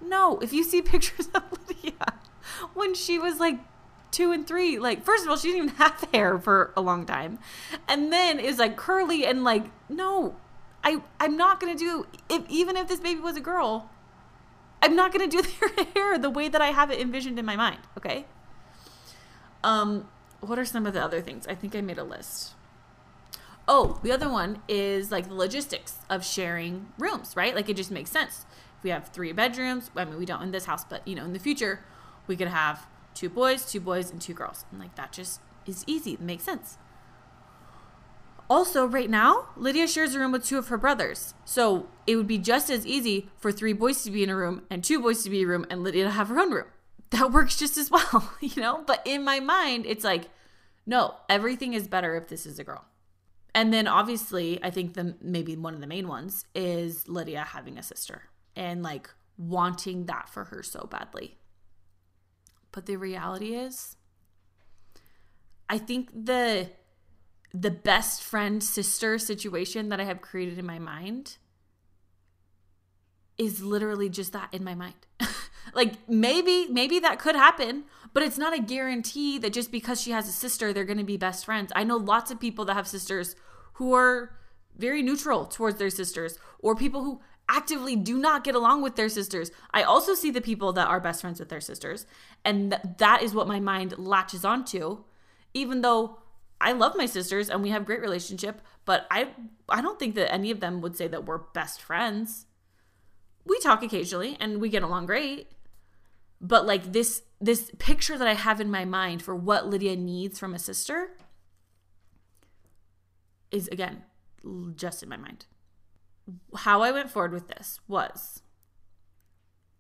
no. 0.02 0.40
If 0.40 0.54
you 0.54 0.64
see 0.64 0.82
pictures 0.94 1.30
of 1.34 1.44
Lydia 1.68 2.14
when 2.74 2.94
she 2.94 3.20
was 3.20 3.40
like 3.40 3.60
two 4.12 4.32
and 4.32 4.48
three. 4.48 4.80
Like, 4.80 5.04
first 5.04 5.24
of 5.24 5.30
all, 5.30 5.38
she 5.38 5.50
didn't 5.50 5.66
even 5.66 5.76
have 5.78 6.08
hair 6.14 6.38
for 6.40 6.74
a 6.76 6.82
long 6.82 7.06
time. 7.06 7.40
And 7.88 8.12
then 8.12 8.40
it's 8.40 8.60
like 8.60 8.76
curly 8.76 9.26
and 9.26 9.44
like, 9.44 9.66
no, 9.90 10.36
I, 10.84 11.02
I'm 11.20 11.38
not 11.38 11.60
going 11.60 11.78
to 11.78 11.80
do, 11.80 12.08
if, 12.30 12.44
even 12.50 12.78
if 12.78 12.88
this 12.88 13.00
baby 13.00 13.20
was 13.20 13.38
a 13.38 13.42
girl, 13.42 13.90
I'm 14.82 14.96
not 14.96 15.14
going 15.14 15.30
to 15.30 15.42
do 15.42 15.48
their 15.76 15.86
hair 15.94 16.18
the 16.18 16.30
way 16.30 16.50
that 16.50 16.62
I 16.62 16.68
have 16.68 16.92
it 16.92 17.00
envisioned 17.00 17.38
in 17.38 17.46
my 17.46 17.56
mind. 17.56 17.80
Okay. 17.98 18.26
Um, 19.64 20.08
what 20.42 20.60
are 20.60 20.66
some 20.66 20.86
of 20.86 20.94
the 20.94 21.04
other 21.04 21.22
things? 21.22 21.48
I 21.48 21.56
think 21.56 21.76
I 21.76 21.82
made 21.82 21.98
a 21.98 22.04
list. 22.04 22.54
Oh, 23.68 24.00
the 24.02 24.12
other 24.12 24.30
one 24.30 24.62
is 24.68 25.12
like 25.12 25.28
the 25.28 25.34
logistics 25.34 25.98
of 26.10 26.24
sharing 26.24 26.88
rooms, 26.98 27.36
right? 27.36 27.54
Like 27.54 27.68
it 27.70 27.76
just 27.76 27.92
makes 27.92 28.12
sense. 28.12 28.46
If 28.78 28.84
we 28.84 28.92
have 28.92 29.10
three 29.10 29.32
bedrooms, 29.34 29.92
I 29.96 30.06
mean, 30.06 30.18
we 30.18 30.26
don't 30.26 30.42
in 30.42 30.52
this 30.52 30.66
house, 30.66 30.86
but 30.86 31.06
you 31.08 31.16
know, 31.16 31.26
in 31.26 31.34
the 31.34 31.40
future, 31.40 31.82
we 32.28 32.38
could 32.38 32.48
have 32.48 32.88
two 33.14 33.30
boys, 33.30 33.70
two 33.70 33.82
boys, 33.82 34.12
and 34.12 34.22
two 34.22 34.34
girls. 34.34 34.66
And 34.72 34.80
like 34.80 34.96
that 34.96 35.12
just 35.12 35.42
is 35.66 35.84
easy. 35.88 36.14
It 36.14 36.22
makes 36.22 36.44
sense. 36.44 36.78
Also, 38.50 38.86
right 38.86 39.10
now, 39.10 39.50
Lydia 39.58 39.88
shares 39.88 40.16
a 40.16 40.20
room 40.20 40.32
with 40.32 40.46
two 40.46 40.58
of 40.58 40.70
her 40.70 40.78
brothers. 40.78 41.34
So 41.44 41.88
it 42.06 42.16
would 42.16 42.28
be 42.28 42.38
just 42.38 42.70
as 42.70 42.86
easy 42.86 43.30
for 43.38 43.52
three 43.52 43.74
boys 43.74 44.04
to 44.04 44.12
be 44.12 44.24
in 44.24 44.30
a 44.30 44.36
room 44.36 44.62
and 44.70 44.84
two 44.84 45.02
boys 45.02 45.24
to 45.24 45.30
be 45.30 45.42
in 45.42 45.46
a 45.46 45.50
room 45.50 45.66
and 45.70 45.84
Lydia 45.84 46.06
to 46.06 46.12
have 46.12 46.30
her 46.30 46.40
own 46.40 46.52
room. 46.52 46.68
That 47.12 47.32
works 47.32 47.58
just 47.58 47.78
as 47.78 47.90
well, 47.90 48.34
you 48.42 48.62
know? 48.62 48.84
But 48.86 49.02
in 49.06 49.24
my 49.24 49.40
mind, 49.40 49.86
it's 49.86 50.04
like, 50.04 50.30
no, 50.86 51.16
everything 51.30 51.74
is 51.74 51.88
better 51.88 52.16
if 52.16 52.28
this 52.28 52.46
is 52.46 52.60
a 52.60 52.64
girl. 52.64 52.86
And 53.54 53.74
then 53.74 53.88
obviously, 53.88 54.64
I 54.64 54.70
think 54.70 54.94
the 54.94 55.16
maybe 55.22 55.56
one 55.56 55.74
of 55.74 55.82
the 55.82 55.88
main 55.88 56.08
ones 56.08 56.46
is 56.54 57.08
Lydia 57.08 57.42
having 57.42 57.78
a 57.78 57.84
sister 57.84 58.24
and 58.56 58.84
like 58.84 59.10
wanting 59.38 60.06
that 60.06 60.30
for 60.30 60.46
her 60.46 60.62
so 60.62 60.88
badly. 60.90 61.38
But 62.72 62.86
the 62.86 62.98
reality 62.98 63.56
is 63.56 63.96
I 65.70 65.78
think 65.78 66.10
the 66.14 66.70
the 67.54 67.72
best 67.72 68.22
friend 68.22 68.64
sister 68.64 69.18
situation 69.18 69.90
that 69.90 70.00
I 70.00 70.04
have 70.04 70.22
created 70.22 70.60
in 70.60 70.66
my 70.66 70.80
mind 70.80 71.38
is 73.38 73.62
literally 73.62 74.10
just 74.10 74.34
that 74.34 74.50
in 74.54 74.64
my 74.64 74.76
mind. 74.76 74.96
like 75.74 75.96
maybe 76.08 76.68
maybe 76.70 77.00
that 77.00 77.20
could 77.20 77.36
happen, 77.36 77.84
but 78.14 78.24
it's 78.24 78.38
not 78.38 78.54
a 78.54 78.62
guarantee 78.62 79.38
that 79.40 79.54
just 79.54 79.72
because 79.72 80.02
she 80.02 80.12
has 80.12 80.28
a 80.28 80.32
sister 80.32 80.74
they're 80.74 80.86
going 80.86 80.98
to 80.98 81.04
be 81.04 81.18
best 81.18 81.46
friends. 81.46 81.72
I 81.76 81.84
know 81.84 81.98
lots 81.98 82.32
of 82.32 82.40
people 82.40 82.66
that 82.66 82.74
have 82.74 82.88
sisters 82.88 83.36
who 83.74 83.94
are 83.94 84.38
very 84.78 85.02
neutral 85.02 85.46
towards 85.46 85.78
their 85.78 85.90
sisters 85.90 86.38
or 86.60 86.76
people 86.76 87.04
who 87.04 87.22
actively 87.50 87.96
do 87.96 88.18
not 88.18 88.44
get 88.44 88.56
along 88.56 88.82
with 88.82 88.96
their 88.96 89.10
sisters. 89.10 89.52
I 89.72 89.84
also 89.84 90.14
see 90.14 90.32
the 90.32 90.42
people 90.42 90.74
that 90.74 90.88
are 90.88 91.00
best 91.00 91.22
friends 91.22 91.40
with 91.40 91.50
their 91.50 91.62
sisters, 91.62 92.06
and 92.44 92.72
th- 92.72 92.82
that 92.98 93.24
is 93.24 93.34
what 93.34 93.48
my 93.48 93.60
mind 93.60 93.98
latches 93.98 94.44
onto 94.44 95.04
even 95.58 95.82
though 95.82 96.20
I 96.60 96.72
love 96.72 96.96
my 96.96 97.06
sisters 97.06 97.50
and 97.50 97.62
we 97.62 97.70
have 97.70 97.86
great 97.86 98.02
relationship, 98.02 98.62
but 98.86 99.06
I 99.12 99.30
I 99.70 99.82
don't 99.82 100.00
think 100.00 100.16
that 100.16 100.32
any 100.32 100.52
of 100.52 100.60
them 100.60 100.82
would 100.82 100.96
say 100.96 101.08
that 101.08 101.26
we're 101.26 101.40
best 101.40 101.82
friends. 101.82 102.46
We 103.46 103.60
talk 103.60 103.84
occasionally 103.84 104.38
and 104.40 104.60
we 104.60 104.70
get 104.70 104.84
along 104.84 105.06
great. 105.06 105.52
But 106.40 106.66
like 106.66 106.92
this 106.92 107.24
this 107.40 107.72
picture 107.78 108.18
that 108.18 108.28
I 108.28 108.34
have 108.34 108.60
in 108.60 108.72
my 108.72 108.86
mind 108.86 109.22
for 109.22 109.36
what 109.36 109.68
Lydia 109.68 109.96
needs 109.96 110.40
from 110.40 110.54
a 110.54 110.60
sister 110.60 111.12
is 113.52 113.68
again 113.70 114.04
just 114.76 115.04
in 115.04 115.10
my 115.10 115.18
mind. 115.18 115.46
How 116.56 116.82
I 116.82 116.92
went 116.92 117.10
forward 117.10 117.32
with 117.32 117.48
this 117.48 117.80
was 117.88 118.42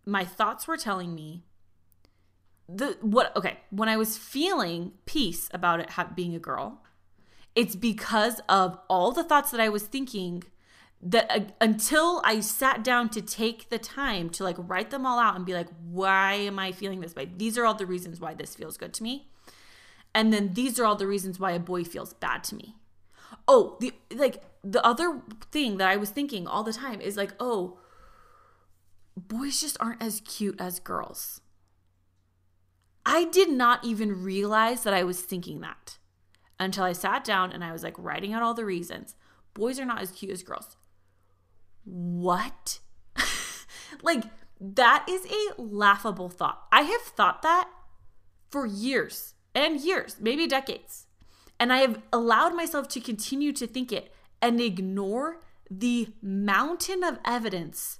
my 0.07 0.23
thoughts 0.23 0.67
were 0.67 0.77
telling 0.77 1.13
me 1.13 1.43
the 2.69 2.97
what 3.01 3.35
okay 3.35 3.59
when 3.69 3.89
i 3.89 3.97
was 3.97 4.17
feeling 4.17 4.91
peace 5.05 5.49
about 5.53 5.79
it 5.79 5.89
being 6.15 6.35
a 6.35 6.39
girl 6.39 6.81
it's 7.55 7.75
because 7.75 8.41
of 8.49 8.77
all 8.89 9.11
the 9.11 9.23
thoughts 9.23 9.51
that 9.51 9.59
i 9.59 9.69
was 9.69 9.83
thinking 9.83 10.43
that 11.01 11.29
uh, 11.29 11.39
until 11.61 12.21
i 12.23 12.39
sat 12.39 12.83
down 12.83 13.07
to 13.09 13.21
take 13.21 13.69
the 13.69 13.77
time 13.77 14.29
to 14.29 14.43
like 14.43 14.55
write 14.57 14.89
them 14.89 15.05
all 15.05 15.19
out 15.19 15.35
and 15.35 15.45
be 15.45 15.53
like 15.53 15.67
why 15.89 16.33
am 16.33 16.57
i 16.57 16.71
feeling 16.71 17.01
this 17.01 17.15
way 17.15 17.29
these 17.37 17.57
are 17.57 17.65
all 17.65 17.75
the 17.75 17.85
reasons 17.85 18.19
why 18.19 18.33
this 18.33 18.55
feels 18.55 18.77
good 18.77 18.93
to 18.93 19.03
me 19.03 19.29
and 20.15 20.33
then 20.33 20.53
these 20.53 20.79
are 20.79 20.85
all 20.85 20.95
the 20.95 21.07
reasons 21.07 21.39
why 21.39 21.51
a 21.51 21.59
boy 21.59 21.83
feels 21.83 22.13
bad 22.13 22.43
to 22.43 22.55
me 22.55 22.75
oh 23.47 23.77
the 23.79 23.93
like 24.15 24.41
the 24.63 24.83
other 24.85 25.21
thing 25.51 25.77
that 25.77 25.87
i 25.87 25.95
was 25.95 26.09
thinking 26.09 26.47
all 26.47 26.63
the 26.63 26.73
time 26.73 26.99
is 26.99 27.15
like 27.15 27.33
oh 27.39 27.77
boys 29.15 29.61
just 29.61 29.77
aren't 29.79 30.01
as 30.01 30.21
cute 30.21 30.59
as 30.59 30.79
girls 30.79 31.41
I 33.09 33.23
did 33.23 33.49
not 33.49 33.85
even 33.85 34.21
realize 34.21 34.83
that 34.83 34.93
I 34.93 35.05
was 35.05 35.21
thinking 35.21 35.61
that 35.61 35.97
until 36.59 36.83
I 36.83 36.91
sat 36.91 37.23
down 37.23 37.53
and 37.53 37.63
I 37.63 37.71
was 37.71 37.81
like 37.81 37.95
writing 37.97 38.33
out 38.33 38.43
all 38.43 38.53
the 38.53 38.65
reasons. 38.65 39.15
Boys 39.53 39.79
are 39.79 39.85
not 39.85 40.01
as 40.01 40.11
cute 40.11 40.29
as 40.29 40.43
girls. 40.43 40.75
What? 41.87 42.79
like, 44.01 44.25
that 44.59 45.05
is 45.09 45.25
a 45.25 45.61
laughable 45.61 46.29
thought. 46.29 46.63
I 46.71 46.81
have 46.81 47.01
thought 47.01 47.41
that 47.43 47.69
for 48.49 48.65
years 48.65 49.35
and 49.55 49.79
years, 49.79 50.17
maybe 50.19 50.47
decades. 50.47 51.07
And 51.59 51.71
I 51.71 51.77
have 51.77 52.01
allowed 52.11 52.55
myself 52.55 52.87
to 52.89 52.99
continue 52.99 53.53
to 53.53 53.65
think 53.65 53.91
it 53.91 54.13
and 54.41 54.59
ignore 54.59 55.39
the 55.71 56.09
mountain 56.21 57.03
of 57.03 57.19
evidence 57.25 57.99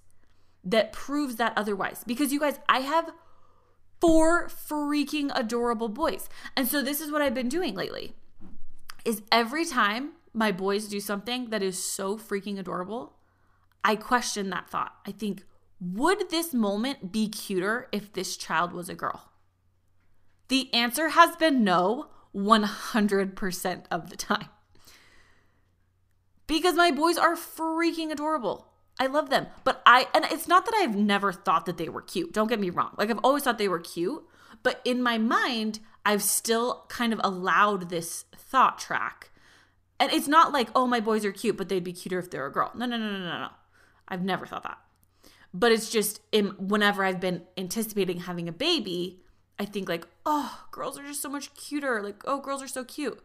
that 0.63 0.93
proves 0.93 1.37
that 1.37 1.53
otherwise. 1.55 2.03
Because 2.05 2.31
you 2.33 2.39
guys, 2.39 2.59
I 2.67 2.79
have 2.79 3.11
four 3.99 4.47
freaking 4.47 5.31
adorable 5.33 5.89
boys. 5.89 6.29
And 6.55 6.67
so 6.67 6.81
this 6.81 7.01
is 7.01 7.11
what 7.11 7.21
I've 7.21 7.33
been 7.33 7.49
doing 7.49 7.73
lately. 7.73 8.13
Is 9.05 9.21
every 9.31 9.65
time 9.65 10.11
my 10.33 10.51
boys 10.51 10.87
do 10.87 10.99
something 10.99 11.49
that 11.49 11.63
is 11.63 11.81
so 11.81 12.17
freaking 12.17 12.59
adorable, 12.59 13.16
I 13.87 13.95
question 13.95 14.49
that 14.49 14.69
thought. 14.69 14.97
I 15.05 15.11
think, 15.11 15.45
would 15.79 16.29
this 16.29 16.53
moment 16.53 17.13
be 17.13 17.29
cuter 17.29 17.87
if 17.93 18.11
this 18.11 18.35
child 18.35 18.73
was 18.73 18.89
a 18.89 18.95
girl? 18.95 19.31
The 20.49 20.71
answer 20.73 21.09
has 21.09 21.37
been 21.37 21.63
no 21.63 22.07
100% 22.35 23.83
of 23.89 24.09
the 24.09 24.17
time. 24.17 24.49
Because 26.47 26.75
my 26.75 26.91
boys 26.91 27.17
are 27.17 27.35
freaking 27.35 28.11
adorable. 28.11 28.67
I 28.99 29.05
love 29.05 29.29
them. 29.29 29.47
But 29.63 29.81
I, 29.85 30.07
and 30.13 30.25
it's 30.25 30.49
not 30.49 30.65
that 30.65 30.75
I've 30.75 30.95
never 30.97 31.31
thought 31.31 31.65
that 31.65 31.77
they 31.77 31.87
were 31.87 32.01
cute. 32.01 32.33
Don't 32.33 32.47
get 32.47 32.59
me 32.59 32.69
wrong. 32.69 32.93
Like 32.97 33.09
I've 33.09 33.19
always 33.23 33.43
thought 33.43 33.57
they 33.57 33.69
were 33.69 33.79
cute. 33.79 34.21
But 34.63 34.81
in 34.83 35.01
my 35.01 35.17
mind, 35.17 35.79
I've 36.05 36.23
still 36.23 36.85
kind 36.89 37.13
of 37.13 37.21
allowed 37.23 37.89
this 37.89 38.25
thought 38.35 38.79
track. 38.79 39.29
And 39.97 40.11
it's 40.11 40.27
not 40.27 40.51
like, 40.51 40.67
oh, 40.75 40.87
my 40.87 40.99
boys 40.99 41.23
are 41.23 41.31
cute, 41.31 41.55
but 41.55 41.69
they'd 41.69 41.85
be 41.85 41.93
cuter 41.93 42.19
if 42.19 42.29
they're 42.29 42.45
a 42.45 42.51
girl. 42.51 42.71
No, 42.75 42.85
no, 42.85 42.97
no, 42.97 43.11
no, 43.11 43.19
no, 43.19 43.39
no. 43.39 43.49
I've 44.07 44.23
never 44.23 44.45
thought 44.45 44.63
that. 44.63 44.77
But 45.53 45.71
it's 45.71 45.89
just 45.89 46.21
in, 46.31 46.47
whenever 46.57 47.03
I've 47.03 47.19
been 47.19 47.43
anticipating 47.57 48.21
having 48.21 48.47
a 48.47 48.51
baby, 48.51 49.21
I 49.59 49.65
think 49.65 49.89
like, 49.89 50.07
oh, 50.25 50.65
girls 50.71 50.99
are 50.99 51.05
just 51.05 51.21
so 51.21 51.29
much 51.29 51.53
cuter. 51.55 52.01
Like, 52.01 52.23
oh, 52.25 52.39
girls 52.39 52.61
are 52.61 52.67
so 52.67 52.83
cute. 52.83 53.19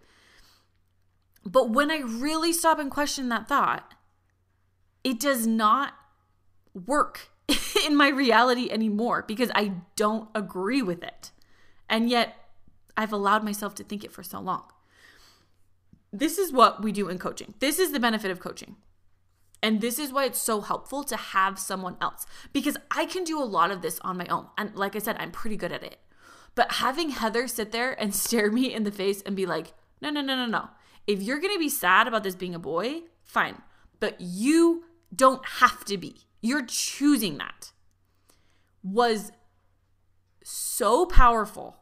But 1.45 1.71
when 1.71 1.91
I 1.91 1.99
really 1.99 2.53
stop 2.53 2.79
and 2.79 2.91
question 2.91 3.29
that 3.29 3.49
thought, 3.49 3.95
it 5.05 5.19
does 5.19 5.47
not 5.47 5.95
work 6.87 7.31
in 7.87 7.97
my 7.97 8.09
reality 8.09 8.71
anymore 8.71 9.25
because 9.27 9.51
I 9.55 9.73
don't 9.97 10.29
agree 10.35 10.83
with 10.83 11.03
it. 11.03 11.33
And 11.89 12.09
yet 12.09 12.37
I've 12.97 13.13
allowed 13.13 13.45
myself 13.45 13.75
to 13.77 13.85
think 13.85 14.05
it 14.05 14.13
for 14.13 14.23
so 14.23 14.41
long. 14.41 14.65
This 16.13 16.39
is 16.39 16.53
what 16.53 16.83
we 16.83 16.93
do 16.93 17.09
in 17.09 17.19
coaching. 17.19 17.55
This 17.59 17.79
is 17.79 17.93
the 17.93 18.01
benefit 18.01 18.31
of 18.31 18.39
coaching. 18.39 18.77
And 19.63 19.81
this 19.81 19.99
is 19.99 20.13
why 20.13 20.25
it's 20.25 20.41
so 20.41 20.61
helpful 20.61 21.05
to 21.05 21.17
have 21.17 21.59
someone 21.59 21.97
else 22.01 22.27
because 22.53 22.77
I 22.91 23.07
can 23.07 23.23
do 23.23 23.41
a 23.41 23.45
lot 23.45 23.71
of 23.71 23.81
this 23.81 24.01
on 24.01 24.19
my 24.19 24.27
own. 24.27 24.49
And 24.59 24.75
like 24.75 24.97
I 24.97 24.99
said, 24.99 25.17
I'm 25.19 25.31
pretty 25.31 25.57
good 25.57 25.73
at 25.73 25.85
it. 25.85 25.99
But 26.55 26.73
having 26.73 27.11
Heather 27.11 27.47
sit 27.47 27.71
there 27.71 27.93
and 27.93 28.15
stare 28.15 28.51
me 28.51 28.75
in 28.75 28.83
the 28.83 28.91
face 28.91 29.23
and 29.23 29.37
be 29.37 29.47
like, 29.47 29.73
no, 30.01 30.11
no, 30.11 30.21
no, 30.21 30.35
no, 30.35 30.47
no. 30.47 30.69
If 31.07 31.23
you're 31.23 31.41
going 31.41 31.55
to 31.55 31.61
be 31.61 31.69
sad 31.69 32.09
about 32.09 32.25
this 32.25 32.35
being 32.35 32.55
a 32.55 32.59
boy, 32.59 33.03
fine. 33.23 33.63
But 34.01 34.21
you 34.21 34.85
don't 35.15 35.47
have 35.47 35.85
to 35.87 35.97
be. 35.97 36.17
You're 36.41 36.67
choosing 36.67 37.39
that. 37.39 37.73
Was 38.83 39.31
so 40.43 41.07
powerful 41.07 41.77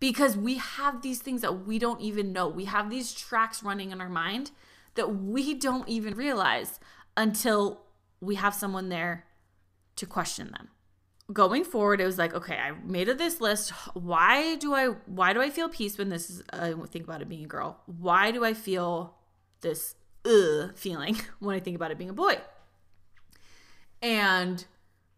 because 0.00 0.36
we 0.36 0.56
have 0.56 1.02
these 1.02 1.20
things 1.20 1.42
that 1.42 1.66
we 1.66 1.78
don't 1.78 2.00
even 2.00 2.32
know. 2.32 2.48
We 2.48 2.64
have 2.64 2.88
these 2.88 3.12
tracks 3.12 3.62
running 3.62 3.90
in 3.90 4.00
our 4.00 4.08
mind 4.08 4.52
that 4.96 5.16
we 5.16 5.54
don't 5.54 5.88
even 5.88 6.14
realize 6.14 6.80
until 7.16 7.82
we 8.20 8.34
have 8.34 8.54
someone 8.54 8.88
there 8.88 9.24
to 9.96 10.06
question 10.06 10.50
them. 10.50 10.68
Going 11.32 11.64
forward, 11.64 12.00
it 12.00 12.04
was 12.04 12.18
like, 12.18 12.34
okay, 12.34 12.56
I 12.56 12.72
made 12.84 13.08
this 13.08 13.40
list. 13.40 13.70
Why 13.94 14.56
do 14.56 14.74
I 14.74 14.88
why 15.06 15.32
do 15.32 15.40
I 15.42 15.50
feel 15.50 15.68
peace 15.68 15.98
when 15.98 16.08
this 16.08 16.30
is 16.30 16.42
I 16.52 16.72
uh, 16.72 16.86
think 16.86 17.04
about 17.04 17.20
it 17.20 17.28
being 17.28 17.44
a 17.44 17.48
girl? 17.48 17.80
Why 17.86 18.30
do 18.30 18.44
I 18.44 18.54
feel 18.54 19.16
this 19.60 19.96
ugh 20.26 20.76
feeling 20.76 21.16
when 21.38 21.56
I 21.56 21.60
think 21.60 21.76
about 21.76 21.90
it 21.90 21.98
being 21.98 22.10
a 22.10 22.14
boy. 22.14 22.38
And 24.02 24.64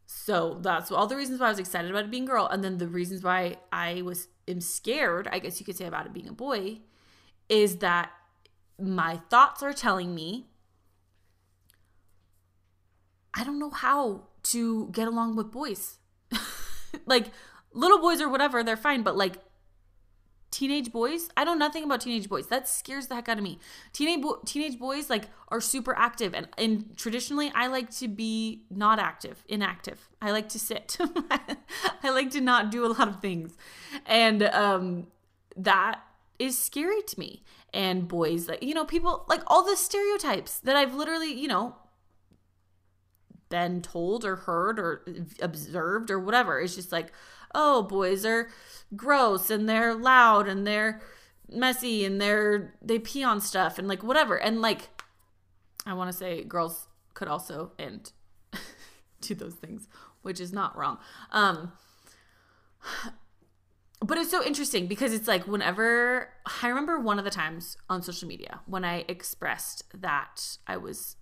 so 0.07 0.59
that's 0.61 0.91
all 0.91 1.07
the 1.07 1.17
reasons 1.17 1.41
why 1.41 1.47
I 1.47 1.51
was 1.51 1.59
excited 1.59 1.91
about 1.91 2.05
it 2.05 2.11
being 2.11 2.25
a 2.25 2.27
girl. 2.27 2.47
And 2.47 2.63
then 2.63 2.79
the 2.79 2.89
reasons 2.89 3.23
why 3.23 3.57
I 3.73 4.03
was 4.03 4.29
am 4.47 4.61
scared, 4.61 5.29
I 5.31 5.39
guess 5.39 5.61
you 5.61 5.67
could 5.67 5.77
say 5.77 5.87
about 5.87 6.07
it 6.07 6.13
being 6.13 6.29
a 6.29 6.33
boy, 6.33 6.79
is 7.49 7.77
that 7.79 8.11
my 8.79 9.17
thoughts 9.31 9.63
are 9.63 9.73
telling 9.73 10.15
me 10.15 10.47
I 13.35 13.45
don't 13.45 13.59
know 13.59 13.71
how 13.71 14.25
to 14.45 14.89
get 14.91 15.07
along 15.07 15.37
with 15.37 15.53
boys. 15.53 15.99
like 17.07 17.27
little 17.73 18.01
boys 18.01 18.21
or 18.21 18.29
whatever, 18.29 18.65
they're 18.65 18.77
fine, 18.77 19.03
but 19.03 19.17
like 19.17 19.37
teenage 20.51 20.91
boys 20.91 21.29
i 21.37 21.45
know 21.45 21.53
nothing 21.53 21.85
about 21.85 22.01
teenage 22.01 22.29
boys. 22.29 22.47
That 22.47 22.69
scares 22.69 23.07
the 23.07 23.15
heck 23.15 23.29
out 23.29 23.37
of 23.39 23.45
me. 23.45 23.59
Teenage 23.93 24.23
bo- 24.23 24.41
teenage 24.47 24.79
boys 24.79 25.11
like 25.11 25.29
are 25.49 25.61
super 25.61 25.95
active 25.97 26.35
and 26.35 26.49
and 26.57 26.97
traditionally 26.97 27.53
i 27.55 27.67
like 27.67 27.91
to 27.99 28.09
be 28.09 28.65
not 28.71 28.99
active 28.99 29.45
inactive. 29.49 30.09
I 30.23 30.31
like 30.31 30.49
to 30.51 30.59
sit. 30.59 30.97
I 32.03 32.11
like 32.11 32.31
to 32.31 32.41
not 32.41 32.71
do 32.71 32.85
a 32.87 32.89
lot 32.89 33.09
of 33.09 33.21
things. 33.21 33.57
And 34.07 34.43
um 34.45 35.09
that 35.57 36.01
is 36.39 36.57
scary 36.57 37.03
to 37.03 37.21
me 37.21 37.43
and 37.75 38.09
boys 38.09 38.49
like 38.49 38.63
you 38.63 38.75
know 38.75 38.85
people 38.85 39.25
like 39.29 39.43
all 39.47 39.65
the 39.65 39.77
stereotypes 39.77 40.59
that 40.61 40.77
i've 40.77 40.95
literally 40.95 41.33
you 41.33 41.49
know 41.49 41.77
been 43.51 43.81
told 43.81 44.25
or 44.25 44.37
heard 44.37 44.79
or 44.79 45.05
observed 45.41 46.11
or 46.11 46.19
whatever 46.19 46.61
it's 46.61 46.75
just 46.75 46.93
like 46.93 47.13
oh, 47.55 47.83
boys 47.83 48.25
are 48.25 48.49
gross 48.97 49.51
and 49.51 49.69
they're 49.69 49.95
loud 49.95 50.49
and 50.49 50.67
they're 50.67 51.01
messy 51.51 52.05
and 52.05 52.21
they're 52.21 52.75
they 52.83 52.99
pee 52.99 53.25
on 53.25 53.41
stuff 53.41 53.79
and 53.79 53.89
like 53.89 54.03
whatever. 54.03 54.37
And 54.37 54.61
like 54.61 54.89
I 55.87 55.95
want 55.95 56.11
to 56.11 56.17
say 56.17 56.45
girls 56.45 56.89
could 57.15 57.29
also 57.29 57.73
and 57.79 58.11
do 59.21 59.35
those 59.35 59.55
things, 59.55 59.89
which 60.23 60.41
is 60.41 60.53
not 60.53 60.77
wrong. 60.77 60.99
Um 61.31 61.73
but 64.01 64.17
it's 64.17 64.31
so 64.31 64.45
interesting 64.45 64.87
because 64.87 65.13
it's 65.13 65.27
like 65.27 65.47
whenever 65.47 66.31
I 66.63 66.69
remember 66.69 67.01
one 67.01 67.19
of 67.19 67.25
the 67.25 67.31
times 67.31 67.77
on 67.89 68.03
social 68.03 68.29
media 68.29 68.61
when 68.67 68.85
I 68.85 69.05
expressed 69.09 69.85
that 70.01 70.59
I 70.67 70.77
was, 70.77 71.17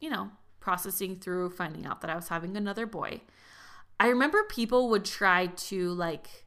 you 0.00 0.08
know, 0.08 0.30
processing 0.60 1.16
through 1.16 1.50
finding 1.50 1.86
out 1.86 2.00
that 2.02 2.10
I 2.10 2.14
was 2.14 2.28
having 2.28 2.56
another 2.56 2.86
boy. 2.86 3.22
I 3.98 4.08
remember 4.08 4.44
people 4.44 4.88
would 4.90 5.04
try 5.04 5.46
to 5.46 5.90
like 5.90 6.46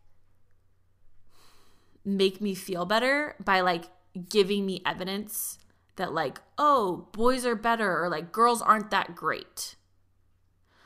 make 2.05 2.39
me 2.39 2.55
feel 2.55 2.86
better 2.86 3.36
by 3.43 3.62
like 3.62 3.86
giving 4.29 4.65
me 4.65 4.81
evidence 4.86 5.58
that 5.98 6.13
like, 6.13 6.39
oh, 6.58 7.08
boys 7.12 7.46
are 7.46 7.55
better 7.55 8.01
or 8.01 8.10
like 8.10 8.31
girls 8.31 8.62
aren't 8.62 8.91
that 8.91 9.15
great. 9.15 9.75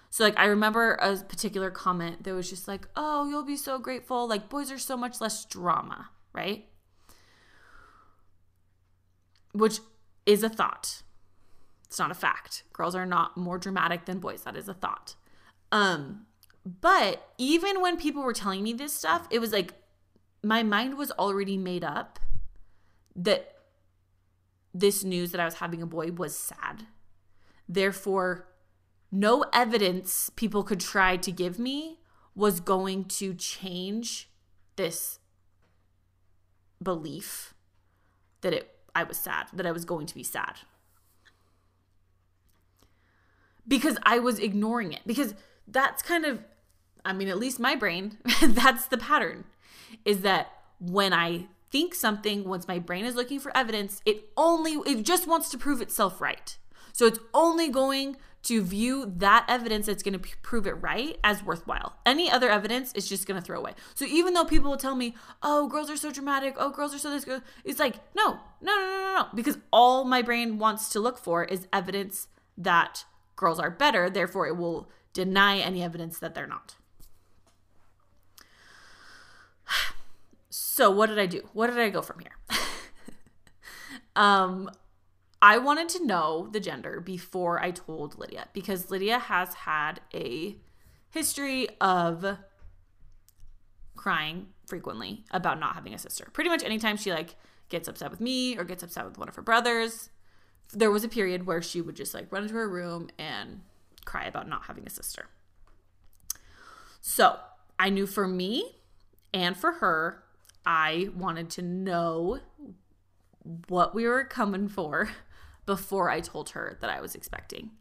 So 0.10 0.24
like 0.24 0.38
I 0.38 0.46
remember 0.46 0.94
a 0.94 1.18
particular 1.18 1.72
comment 1.72 2.24
that 2.24 2.34
was 2.34 2.50
just 2.50 2.68
like, 2.68 2.88
"Oh, 2.96 3.28
you'll 3.28 3.44
be 3.44 3.58
so 3.58 3.80
grateful. 3.80 4.28
Like 4.28 4.50
boys 4.50 4.72
are 4.72 4.78
so 4.78 4.96
much 4.96 5.22
less 5.22 5.46
drama, 5.46 6.10
right?" 6.34 6.68
Which 9.54 9.80
is 10.26 10.44
a 10.44 10.50
thought. 10.50 11.04
It's 11.86 12.00
not 12.00 12.12
a 12.12 12.16
fact. 12.16 12.64
Girls 12.74 12.96
are 12.96 13.06
not 13.06 13.38
more 13.38 13.58
dramatic 13.58 14.06
than 14.06 14.20
boys. 14.20 14.44
That 14.44 14.56
is 14.56 14.68
a 14.68 14.74
thought. 14.74 15.16
Um 15.72 16.26
but 16.66 17.32
even 17.38 17.82
when 17.82 17.98
people 17.98 18.24
were 18.24 18.34
telling 18.34 18.64
me 18.64 18.74
this 18.74 18.94
stuff, 18.94 19.28
it 19.30 19.40
was 19.40 19.52
like 19.52 19.74
my 20.44 20.64
mind 20.64 20.98
was 20.98 21.12
already 21.12 21.58
made 21.58 21.84
up 21.84 22.20
that 23.16 23.56
this 24.74 25.04
news 25.04 25.32
that 25.32 25.40
I 25.40 25.46
was 25.46 25.56
having 25.56 25.82
a 25.82 25.88
boy 25.88 26.12
was 26.12 26.36
sad. 26.36 26.88
Therefore, 27.68 28.48
no 29.12 29.46
evidence 29.54 30.30
people 30.36 30.64
could 30.64 30.80
try 30.80 31.18
to 31.18 31.32
give 31.32 31.58
me 31.60 32.00
was 32.36 32.60
going 32.60 33.06
to 33.06 33.34
change 33.34 34.30
this 34.76 35.20
belief 36.82 37.54
that 38.42 38.54
it 38.54 38.72
I 38.94 39.04
was 39.04 39.18
sad, 39.18 39.48
that 39.54 39.66
I 39.66 39.72
was 39.72 39.84
going 39.84 40.06
to 40.08 40.16
be 40.16 40.24
sad. 40.24 40.60
Because 43.68 43.98
I 44.04 44.20
was 44.20 44.40
ignoring 44.40 44.94
it. 44.94 45.02
Because 45.06 45.34
that's 45.68 46.02
kind 46.02 46.26
of 46.26 46.40
I 47.04 47.14
mean, 47.14 47.28
at 47.28 47.38
least 47.38 47.60
my 47.60 47.76
brain, 47.76 48.18
that's 48.42 48.88
the 48.88 48.98
pattern. 48.98 49.46
Is 50.04 50.22
that 50.22 50.52
when 50.80 51.14
I 51.14 51.48
think 51.72 51.94
something, 51.94 52.48
once 52.48 52.68
my 52.68 52.80
brain 52.80 53.06
is 53.06 53.16
looking 53.16 53.40
for 53.40 53.56
evidence, 53.56 54.02
it 54.06 54.30
only 54.36 54.74
it 54.90 55.04
just 55.04 55.28
wants 55.28 55.50
to 55.50 55.58
prove 55.58 55.82
itself 55.82 56.20
right. 56.22 56.58
So 56.94 57.06
it's 57.06 57.20
only 57.34 57.70
going 57.70 58.18
to 58.46 58.62
view 58.62 59.12
that 59.18 59.44
evidence 59.48 59.88
that's 59.88 60.04
going 60.04 60.18
to 60.20 60.38
prove 60.44 60.68
it 60.68 60.74
right 60.74 61.18
as 61.24 61.44
worthwhile. 61.44 61.98
Any 62.06 62.30
other 62.30 62.50
evidence 62.50 62.94
is 62.94 63.10
just 63.10 63.28
going 63.28 63.40
to 63.40 63.46
throw 63.46 63.58
away. 63.58 63.74
So 63.96 64.06
even 64.06 64.36
though 64.36 64.46
people 64.46 64.70
will 64.70 64.78
tell 64.78 64.96
me, 64.96 65.16
"Oh, 65.42 65.68
girls 65.68 65.90
are 65.90 65.98
so 65.98 66.12
dramatic. 66.12 66.54
Oh, 66.58 66.70
girls 66.70 66.94
are 66.94 67.00
so 67.00 67.10
this," 67.10 67.26
girl, 67.26 67.42
it's 67.64 67.80
like, 67.80 67.96
no, 68.16 68.40
no, 68.62 68.76
no, 68.76 68.86
no, 68.86 69.14
no, 69.16 69.28
because 69.34 69.58
all 69.74 70.06
my 70.06 70.22
brain 70.22 70.60
wants 70.60 70.90
to 70.90 71.00
look 71.00 71.18
for 71.18 71.44
is 71.44 71.68
evidence 71.74 72.28
that 72.56 73.06
girls 73.36 73.60
are 73.60 73.72
better. 73.72 74.12
Therefore, 74.12 74.46
it 74.48 74.58
will 74.58 74.90
deny 75.14 75.58
any 75.58 75.82
evidence 75.82 76.20
that 76.20 76.36
they're 76.36 76.48
not. 76.48 76.76
So 80.58 80.90
what 80.92 81.08
did 81.08 81.20
I 81.20 81.26
do? 81.26 81.42
What 81.54 81.68
did 81.68 81.80
I 81.80 81.90
go 81.90 82.02
from 82.02 82.20
here? 82.20 82.38
um 84.16 84.70
I 85.46 85.60
wanted 85.60 85.90
to 85.90 86.04
know 86.04 86.48
the 86.52 86.60
gender 86.60 87.00
before 87.00 87.62
I 87.62 87.70
told 87.70 88.18
Lydia 88.18 88.48
because 88.52 88.90
Lydia 88.90 89.20
has 89.20 89.54
had 89.54 90.02
a 90.12 90.56
history 91.12 91.68
of 91.80 92.40
crying 93.96 94.48
frequently 94.66 95.24
about 95.30 95.60
not 95.60 95.76
having 95.76 95.94
a 95.94 96.00
sister. 96.00 96.28
Pretty 96.34 96.50
much 96.50 96.64
anytime 96.64 96.98
she 96.98 97.12
like 97.12 97.36
gets 97.70 97.88
upset 97.88 98.10
with 98.10 98.20
me 98.20 98.58
or 98.58 98.64
gets 98.64 98.82
upset 98.82 99.06
with 99.06 99.20
one 99.20 99.30
of 99.30 99.36
her 99.36 99.44
brothers, 99.44 100.10
there 100.74 100.90
was 100.90 101.04
a 101.04 101.08
period 101.08 101.46
where 101.46 101.62
she 101.62 101.80
would 101.80 101.96
just 101.96 102.16
like 102.16 102.32
run 102.32 102.42
into 102.42 102.56
her 102.56 102.68
room 102.68 103.12
and 103.20 103.62
cry 104.04 104.26
about 104.26 104.50
not 104.50 104.64
having 104.64 104.88
a 104.88 104.90
sister. 104.90 105.28
So, 107.02 107.38
I 107.78 107.92
knew 107.92 108.08
for 108.08 108.28
me 108.28 108.78
and 109.32 109.56
for 109.56 109.74
her, 109.74 110.24
I 110.66 111.10
wanted 111.16 111.52
to 111.52 111.62
know 111.62 112.40
what 113.68 113.94
we 113.94 114.08
were 114.08 114.24
coming 114.24 114.68
for 114.68 115.08
before 115.66 116.10
I 116.10 116.20
told 116.20 116.52
her 116.52 116.78
that 116.82 116.90
I 116.90 117.02
was 117.02 117.16
expecting. 117.16 117.72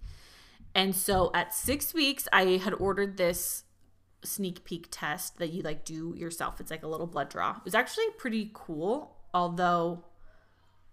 And 0.75 0.95
so 0.95 1.31
at 1.35 1.55
six 1.55 1.95
weeks, 1.95 2.27
I 2.33 2.57
had 2.57 2.75
ordered 2.75 3.17
this 3.17 3.65
sneak 4.25 4.65
peek 4.65 4.89
test 4.91 5.39
that 5.39 5.53
you 5.53 5.63
like 5.63 5.85
do 5.85 6.15
yourself. 6.17 6.61
It's 6.61 6.71
like 6.71 6.83
a 6.83 6.89
little 6.89 7.07
blood 7.07 7.29
draw. 7.29 7.51
It 7.51 7.65
was 7.65 7.75
actually 7.75 8.07
pretty 8.19 8.51
cool, 8.53 9.17
although 9.33 10.05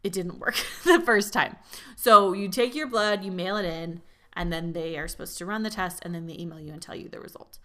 it 0.04 0.13
didn't 0.13 0.39
work 0.39 0.56
the 0.84 1.01
first 1.01 1.34
time. 1.34 1.56
So 1.95 2.34
you 2.34 2.49
take 2.49 2.75
your 2.75 2.88
blood, 2.88 3.23
you 3.23 3.32
mail 3.32 3.58
it 3.58 3.65
in, 3.65 4.01
and 4.34 4.51
then 4.51 4.73
they 4.73 4.97
are 4.97 5.08
supposed 5.08 5.38
to 5.39 5.45
run 5.45 5.63
the 5.63 5.69
test 5.69 5.99
and 6.04 6.13
then 6.13 6.27
they 6.27 6.38
email 6.38 6.60
you 6.60 6.71
and 6.71 6.82
tell 6.82 6.95
you 6.95 7.10
the 7.10 7.19
result. 7.19 7.58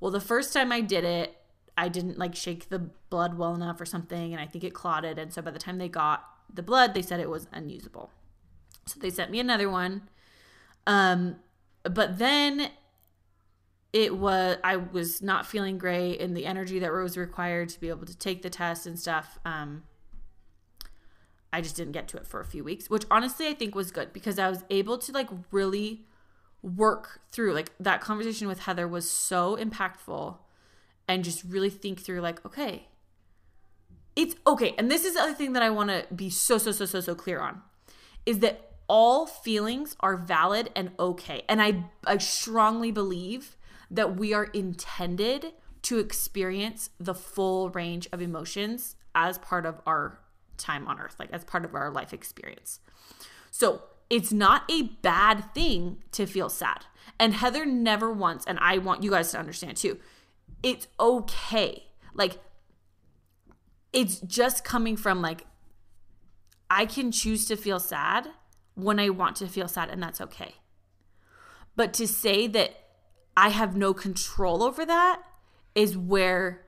Well, 0.00 0.10
the 0.10 0.20
first 0.20 0.52
time 0.52 0.72
I 0.72 0.80
did 0.80 1.04
it, 1.04 1.36
I 1.76 1.88
didn't 1.88 2.18
like 2.18 2.34
shake 2.34 2.68
the 2.68 2.78
blood 2.78 3.38
well 3.38 3.54
enough 3.54 3.80
or 3.80 3.86
something, 3.86 4.32
and 4.32 4.40
I 4.40 4.46
think 4.46 4.64
it 4.64 4.74
clotted. 4.74 5.18
And 5.18 5.32
so 5.32 5.40
by 5.40 5.50
the 5.50 5.58
time 5.58 5.78
they 5.78 5.88
got 5.88 6.24
the 6.52 6.62
blood, 6.62 6.94
they 6.94 7.02
said 7.02 7.20
it 7.20 7.30
was 7.30 7.46
unusable. 7.52 8.10
So 8.90 9.00
they 9.00 9.10
sent 9.10 9.30
me 9.30 9.40
another 9.40 9.70
one. 9.70 10.08
Um, 10.86 11.36
but 11.84 12.18
then 12.18 12.70
it 13.92 14.16
was 14.16 14.58
I 14.62 14.76
was 14.76 15.22
not 15.22 15.46
feeling 15.46 15.78
great, 15.78 16.20
and 16.20 16.36
the 16.36 16.46
energy 16.46 16.78
that 16.78 16.92
was 16.92 17.16
required 17.16 17.68
to 17.70 17.80
be 17.80 17.88
able 17.88 18.06
to 18.06 18.16
take 18.16 18.42
the 18.42 18.50
test 18.50 18.86
and 18.86 18.98
stuff. 18.98 19.38
Um, 19.44 19.84
I 21.52 21.60
just 21.60 21.76
didn't 21.76 21.92
get 21.92 22.06
to 22.08 22.16
it 22.16 22.26
for 22.26 22.40
a 22.40 22.44
few 22.44 22.62
weeks, 22.62 22.88
which 22.88 23.04
honestly 23.10 23.48
I 23.48 23.54
think 23.54 23.74
was 23.74 23.90
good 23.90 24.12
because 24.12 24.38
I 24.38 24.48
was 24.48 24.64
able 24.70 24.98
to 24.98 25.12
like 25.12 25.28
really 25.50 26.04
work 26.62 27.20
through 27.30 27.54
like 27.54 27.72
that 27.80 28.00
conversation 28.00 28.46
with 28.46 28.60
Heather 28.60 28.86
was 28.86 29.10
so 29.10 29.56
impactful 29.56 30.36
and 31.08 31.24
just 31.24 31.42
really 31.44 31.70
think 31.70 32.00
through 32.00 32.20
like 32.20 32.44
okay 32.44 32.86
it's 34.14 34.34
okay 34.46 34.74
and 34.76 34.90
this 34.90 35.04
is 35.04 35.14
the 35.14 35.20
other 35.20 35.32
thing 35.32 35.54
that 35.54 35.62
I 35.62 35.70
want 35.70 35.88
to 35.88 36.04
be 36.14 36.28
so 36.28 36.58
so 36.58 36.70
so 36.72 36.84
so 36.84 37.00
so 37.00 37.14
clear 37.14 37.40
on 37.40 37.62
is 38.26 38.40
that 38.40 38.69
all 38.90 39.24
feelings 39.24 39.94
are 40.00 40.16
valid 40.16 40.68
and 40.74 40.90
okay. 40.98 41.42
And 41.48 41.62
I, 41.62 41.84
I 42.04 42.18
strongly 42.18 42.90
believe 42.90 43.56
that 43.88 44.16
we 44.16 44.34
are 44.34 44.46
intended 44.46 45.52
to 45.82 46.00
experience 46.00 46.90
the 46.98 47.14
full 47.14 47.70
range 47.70 48.08
of 48.12 48.20
emotions 48.20 48.96
as 49.14 49.38
part 49.38 49.64
of 49.64 49.80
our 49.86 50.18
time 50.56 50.88
on 50.88 50.98
earth, 50.98 51.14
like 51.20 51.30
as 51.30 51.44
part 51.44 51.64
of 51.64 51.72
our 51.72 51.88
life 51.92 52.12
experience. 52.12 52.80
So 53.52 53.82
it's 54.10 54.32
not 54.32 54.64
a 54.68 54.82
bad 55.02 55.54
thing 55.54 55.98
to 56.10 56.26
feel 56.26 56.48
sad. 56.48 56.84
And 57.16 57.34
Heather 57.34 57.64
never 57.64 58.12
once, 58.12 58.44
and 58.44 58.58
I 58.60 58.78
want 58.78 59.04
you 59.04 59.12
guys 59.12 59.30
to 59.30 59.38
understand 59.38 59.76
too, 59.76 60.00
it's 60.64 60.88
okay. 60.98 61.84
Like, 62.12 62.38
it's 63.92 64.18
just 64.18 64.64
coming 64.64 64.96
from 64.96 65.22
like, 65.22 65.46
I 66.68 66.86
can 66.86 67.12
choose 67.12 67.44
to 67.46 67.56
feel 67.56 67.78
sad 67.78 68.30
when 68.82 68.98
I 68.98 69.10
want 69.10 69.36
to 69.36 69.46
feel 69.46 69.68
sad, 69.68 69.90
and 69.90 70.02
that's 70.02 70.20
okay. 70.20 70.54
But 71.76 71.92
to 71.94 72.06
say 72.06 72.46
that 72.48 72.74
I 73.36 73.50
have 73.50 73.76
no 73.76 73.94
control 73.94 74.62
over 74.62 74.84
that 74.84 75.22
is 75.74 75.96
where 75.96 76.66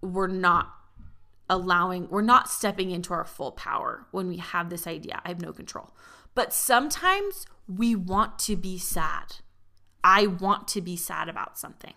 we're 0.00 0.26
not 0.26 0.72
allowing, 1.48 2.08
we're 2.08 2.22
not 2.22 2.48
stepping 2.48 2.90
into 2.90 3.14
our 3.14 3.24
full 3.24 3.52
power 3.52 4.06
when 4.10 4.28
we 4.28 4.38
have 4.38 4.68
this 4.68 4.86
idea 4.86 5.20
I 5.24 5.28
have 5.28 5.40
no 5.40 5.52
control. 5.52 5.94
But 6.34 6.52
sometimes 6.52 7.46
we 7.68 7.94
want 7.94 8.38
to 8.40 8.56
be 8.56 8.78
sad. 8.78 9.36
I 10.02 10.26
want 10.26 10.66
to 10.68 10.80
be 10.80 10.96
sad 10.96 11.28
about 11.28 11.58
something. 11.58 11.94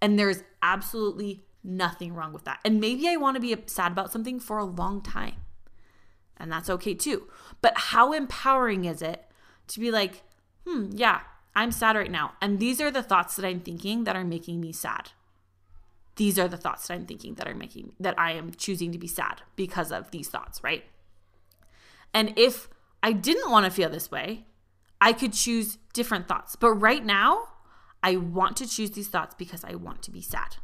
And 0.00 0.18
there's 0.18 0.42
absolutely 0.62 1.44
nothing 1.62 2.14
wrong 2.14 2.32
with 2.32 2.44
that. 2.44 2.60
And 2.64 2.80
maybe 2.80 3.08
I 3.08 3.16
want 3.16 3.36
to 3.36 3.40
be 3.40 3.54
sad 3.66 3.92
about 3.92 4.10
something 4.10 4.40
for 4.40 4.58
a 4.58 4.64
long 4.64 5.02
time 5.02 5.41
and 6.36 6.50
that's 6.50 6.70
okay 6.70 6.94
too. 6.94 7.28
But 7.60 7.72
how 7.76 8.12
empowering 8.12 8.84
is 8.84 9.02
it 9.02 9.24
to 9.68 9.80
be 9.80 9.90
like, 9.90 10.22
hmm, 10.66 10.90
yeah, 10.92 11.20
I'm 11.54 11.72
sad 11.72 11.96
right 11.96 12.10
now. 12.10 12.32
And 12.40 12.58
these 12.58 12.80
are 12.80 12.90
the 12.90 13.02
thoughts 13.02 13.36
that 13.36 13.44
I'm 13.44 13.60
thinking 13.60 14.04
that 14.04 14.16
are 14.16 14.24
making 14.24 14.60
me 14.60 14.72
sad. 14.72 15.10
These 16.16 16.38
are 16.38 16.48
the 16.48 16.56
thoughts 16.56 16.86
that 16.86 16.94
I'm 16.94 17.06
thinking 17.06 17.34
that 17.34 17.48
are 17.48 17.54
making 17.54 17.94
that 17.98 18.18
I 18.18 18.32
am 18.32 18.52
choosing 18.52 18.92
to 18.92 18.98
be 18.98 19.06
sad 19.06 19.42
because 19.56 19.90
of 19.90 20.10
these 20.10 20.28
thoughts, 20.28 20.62
right? 20.62 20.84
And 22.12 22.34
if 22.36 22.68
I 23.02 23.12
didn't 23.12 23.50
want 23.50 23.64
to 23.64 23.70
feel 23.70 23.88
this 23.88 24.10
way, 24.10 24.44
I 25.00 25.12
could 25.12 25.32
choose 25.32 25.78
different 25.94 26.28
thoughts. 26.28 26.54
But 26.54 26.72
right 26.72 27.04
now, 27.04 27.48
I 28.02 28.16
want 28.16 28.56
to 28.58 28.68
choose 28.68 28.90
these 28.90 29.08
thoughts 29.08 29.34
because 29.36 29.64
I 29.64 29.74
want 29.74 30.02
to 30.02 30.10
be 30.10 30.20
sad. 30.20 30.56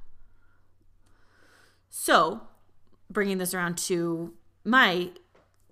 So, 1.89 2.43
bringing 3.11 3.39
this 3.39 3.55
around 3.55 3.79
to 3.79 4.35
my 4.65 5.11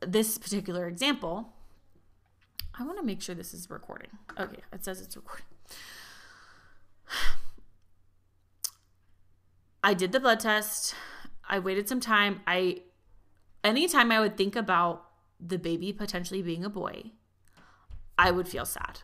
this 0.01 0.39
particular 0.39 0.87
example, 0.87 1.53
I 2.79 2.85
want 2.85 2.99
to 2.99 3.05
make 3.05 3.23
sure 3.23 3.35
this 3.35 3.55
is 3.55 3.71
recording. 3.71 4.11
Okay, 4.39 4.63
it 4.73 4.85
says 4.85 5.01
it's 5.01 5.17
recording. 5.17 5.47
I 9.83 9.95
did 9.95 10.13
the 10.13 10.21
blood 10.21 10.41
test. 10.41 10.95
I 11.49 11.59
waited 11.59 11.89
some 11.89 12.01
time. 12.01 12.41
I 12.47 12.83
anytime 13.65 14.13
I 14.13 14.21
would 14.21 14.37
think 14.37 14.57
about 14.57 15.05
the 15.41 15.59
baby 15.59 15.93
potentially 15.93 16.43
being 16.43 16.65
a 16.65 16.71
boy, 16.71 17.13
I 18.19 18.31
would 18.31 18.49
feel 18.49 18.65
sad. 18.65 19.01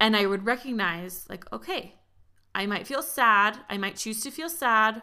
And 0.00 0.16
I 0.16 0.26
would 0.26 0.44
recognize 0.44 1.26
like, 1.28 1.50
okay, 1.52 1.94
I 2.54 2.66
might 2.66 2.86
feel 2.86 3.02
sad. 3.02 3.58
I 3.68 3.78
might 3.78 3.96
choose 3.96 4.22
to 4.22 4.30
feel 4.30 4.48
sad 4.48 5.02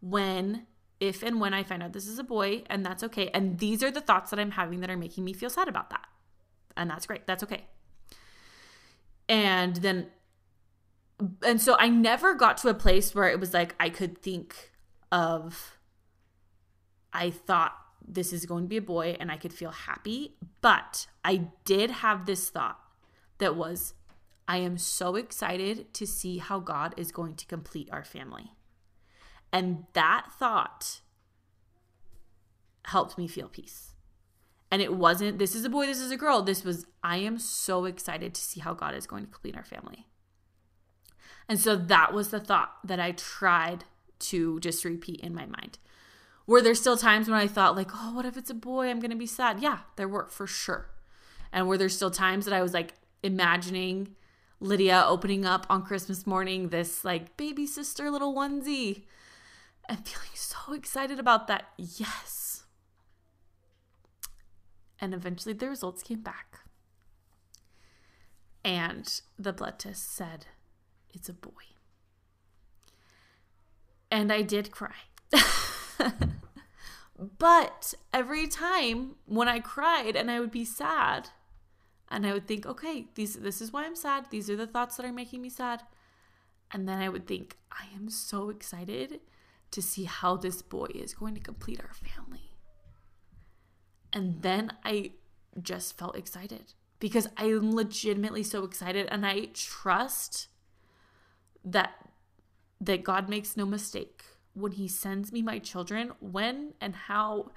when 0.00 0.66
if 1.00 1.22
and 1.22 1.40
when 1.40 1.54
I 1.54 1.62
find 1.62 1.82
out 1.82 1.92
this 1.92 2.06
is 2.06 2.18
a 2.18 2.24
boy, 2.24 2.64
and 2.68 2.84
that's 2.84 3.02
okay. 3.04 3.28
And 3.28 3.58
these 3.58 3.82
are 3.82 3.90
the 3.90 4.00
thoughts 4.00 4.30
that 4.30 4.40
I'm 4.40 4.52
having 4.52 4.80
that 4.80 4.90
are 4.90 4.96
making 4.96 5.24
me 5.24 5.32
feel 5.32 5.50
sad 5.50 5.68
about 5.68 5.90
that. 5.90 6.06
And 6.76 6.90
that's 6.90 7.06
great. 7.06 7.26
That's 7.26 7.42
okay. 7.42 7.66
And 9.28 9.76
then, 9.76 10.06
and 11.44 11.60
so 11.60 11.76
I 11.78 11.88
never 11.88 12.34
got 12.34 12.56
to 12.58 12.68
a 12.68 12.74
place 12.74 13.14
where 13.14 13.28
it 13.28 13.38
was 13.38 13.52
like 13.52 13.74
I 13.78 13.90
could 13.90 14.18
think 14.18 14.72
of, 15.12 15.76
I 17.12 17.30
thought 17.30 17.76
this 18.06 18.32
is 18.32 18.46
going 18.46 18.64
to 18.64 18.68
be 18.68 18.78
a 18.78 18.82
boy 18.82 19.16
and 19.20 19.30
I 19.30 19.36
could 19.36 19.52
feel 19.52 19.70
happy. 19.70 20.36
But 20.60 21.06
I 21.24 21.48
did 21.64 21.90
have 21.90 22.26
this 22.26 22.48
thought 22.48 22.78
that 23.38 23.54
was, 23.54 23.94
I 24.46 24.58
am 24.58 24.78
so 24.78 25.14
excited 25.14 25.92
to 25.94 26.06
see 26.06 26.38
how 26.38 26.58
God 26.58 26.94
is 26.96 27.12
going 27.12 27.34
to 27.36 27.46
complete 27.46 27.88
our 27.92 28.04
family. 28.04 28.52
And 29.52 29.84
that 29.94 30.28
thought 30.38 31.00
helped 32.84 33.18
me 33.18 33.28
feel 33.28 33.48
peace. 33.48 33.92
And 34.70 34.82
it 34.82 34.92
wasn't, 34.92 35.38
this 35.38 35.54
is 35.54 35.64
a 35.64 35.70
boy, 35.70 35.86
this 35.86 36.00
is 36.00 36.10
a 36.10 36.16
girl. 36.16 36.42
This 36.42 36.64
was, 36.64 36.86
I 37.02 37.18
am 37.18 37.38
so 37.38 37.86
excited 37.86 38.34
to 38.34 38.40
see 38.40 38.60
how 38.60 38.74
God 38.74 38.94
is 38.94 39.06
going 39.06 39.24
to 39.24 39.32
complete 39.32 39.56
our 39.56 39.64
family. 39.64 40.06
And 41.48 41.58
so 41.58 41.76
that 41.76 42.12
was 42.12 42.28
the 42.28 42.40
thought 42.40 42.74
that 42.84 43.00
I 43.00 43.12
tried 43.12 43.84
to 44.18 44.60
just 44.60 44.84
repeat 44.84 45.20
in 45.20 45.34
my 45.34 45.46
mind. 45.46 45.78
Were 46.46 46.60
there 46.60 46.74
still 46.74 46.96
times 46.96 47.28
when 47.28 47.38
I 47.38 47.46
thought, 47.46 47.76
like, 47.76 47.90
oh, 47.94 48.14
what 48.14 48.26
if 48.26 48.36
it's 48.36 48.50
a 48.50 48.54
boy? 48.54 48.88
I'm 48.88 49.00
going 49.00 49.10
to 49.10 49.16
be 49.16 49.26
sad. 49.26 49.60
Yeah, 49.60 49.80
there 49.96 50.08
were 50.08 50.26
for 50.26 50.46
sure. 50.46 50.90
And 51.52 51.66
were 51.66 51.78
there 51.78 51.88
still 51.88 52.10
times 52.10 52.44
that 52.44 52.54
I 52.54 52.62
was 52.62 52.74
like 52.74 52.94
imagining 53.22 54.16
Lydia 54.60 55.04
opening 55.06 55.46
up 55.46 55.66
on 55.70 55.82
Christmas 55.82 56.26
morning 56.26 56.68
this 56.68 57.04
like 57.04 57.36
baby 57.36 57.66
sister 57.66 58.10
little 58.10 58.34
onesie 58.34 59.04
and 59.88 60.06
feeling 60.06 60.28
so 60.34 60.72
excited 60.72 61.18
about 61.18 61.46
that. 61.46 61.68
Yes. 61.76 62.64
And 65.00 65.14
eventually 65.14 65.54
the 65.54 65.68
results 65.68 66.02
came 66.02 66.20
back. 66.20 66.60
And 68.64 69.20
the 69.38 69.52
blood 69.52 69.78
test 69.78 70.14
said 70.14 70.46
it's 71.14 71.28
a 71.28 71.32
boy. 71.32 71.50
And 74.10 74.32
I 74.32 74.42
did 74.42 74.70
cry. 74.70 74.94
but 77.38 77.94
every 78.12 78.46
time 78.46 79.16
when 79.26 79.48
I 79.48 79.60
cried 79.60 80.16
and 80.16 80.30
I 80.30 80.40
would 80.40 80.50
be 80.50 80.64
sad, 80.64 81.30
and 82.10 82.26
I 82.26 82.32
would 82.32 82.46
think, 82.46 82.66
okay, 82.66 83.06
these 83.14 83.34
this 83.34 83.60
is 83.60 83.72
why 83.72 83.84
I'm 83.84 83.96
sad. 83.96 84.26
These 84.30 84.48
are 84.48 84.56
the 84.56 84.66
thoughts 84.66 84.96
that 84.96 85.06
are 85.06 85.12
making 85.12 85.42
me 85.42 85.50
sad. 85.50 85.82
And 86.70 86.88
then 86.88 86.98
I 86.98 87.08
would 87.08 87.26
think, 87.26 87.56
I 87.70 87.86
am 87.94 88.10
so 88.10 88.50
excited 88.50 89.20
to 89.70 89.82
see 89.82 90.04
how 90.04 90.36
this 90.36 90.62
boy 90.62 90.88
is 90.94 91.14
going 91.14 91.34
to 91.34 91.40
complete 91.40 91.80
our 91.80 91.94
family. 91.94 92.52
And 94.12 94.42
then 94.42 94.72
I 94.84 95.12
just 95.60 95.98
felt 95.98 96.16
excited 96.16 96.72
because 96.98 97.28
I'm 97.36 97.74
legitimately 97.74 98.42
so 98.42 98.64
excited 98.64 99.06
and 99.10 99.26
I 99.26 99.48
trust 99.54 100.48
that 101.64 101.92
that 102.80 103.02
God 103.02 103.28
makes 103.28 103.56
no 103.56 103.66
mistake 103.66 104.22
when 104.54 104.72
he 104.72 104.88
sends 104.88 105.32
me 105.32 105.42
my 105.42 105.58
children 105.58 106.12
when 106.20 106.74
and 106.80 106.94
how 106.94 107.50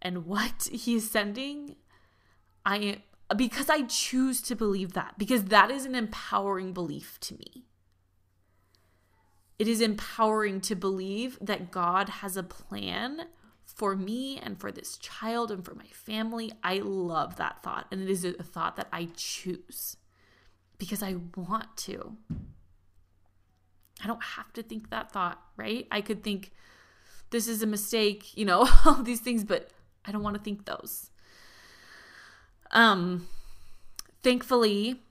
and 0.00 0.26
what 0.26 0.68
he 0.72 0.96
is 0.96 1.10
sending 1.10 1.76
I 2.64 3.02
because 3.36 3.68
I 3.68 3.82
choose 3.82 4.40
to 4.42 4.54
believe 4.54 4.92
that 4.92 5.18
because 5.18 5.44
that 5.44 5.70
is 5.70 5.84
an 5.84 5.94
empowering 5.94 6.72
belief 6.72 7.18
to 7.20 7.34
me 7.34 7.66
it 9.58 9.68
is 9.68 9.80
empowering 9.80 10.60
to 10.62 10.74
believe 10.74 11.38
that 11.40 11.70
God 11.70 12.08
has 12.08 12.36
a 12.36 12.42
plan 12.42 13.26
for 13.64 13.96
me 13.96 14.38
and 14.38 14.60
for 14.60 14.70
this 14.70 14.96
child 14.98 15.50
and 15.50 15.64
for 15.64 15.74
my 15.74 15.86
family. 15.92 16.52
I 16.62 16.78
love 16.78 17.36
that 17.36 17.62
thought. 17.62 17.86
And 17.90 18.02
it 18.02 18.10
is 18.10 18.24
a 18.24 18.32
thought 18.42 18.76
that 18.76 18.88
I 18.92 19.08
choose 19.16 19.96
because 20.78 21.02
I 21.02 21.16
want 21.36 21.76
to. 21.78 22.16
I 24.02 24.06
don't 24.06 24.22
have 24.22 24.52
to 24.54 24.62
think 24.62 24.90
that 24.90 25.10
thought, 25.10 25.40
right? 25.56 25.86
I 25.90 26.00
could 26.02 26.22
think 26.22 26.52
this 27.30 27.48
is 27.48 27.62
a 27.62 27.66
mistake, 27.66 28.36
you 28.36 28.44
know, 28.44 28.68
all 28.84 29.02
these 29.02 29.20
things, 29.20 29.42
but 29.42 29.70
I 30.04 30.12
don't 30.12 30.22
want 30.22 30.36
to 30.36 30.42
think 30.42 30.66
those. 30.66 31.10
Um 32.72 33.26
thankfully, 34.22 35.02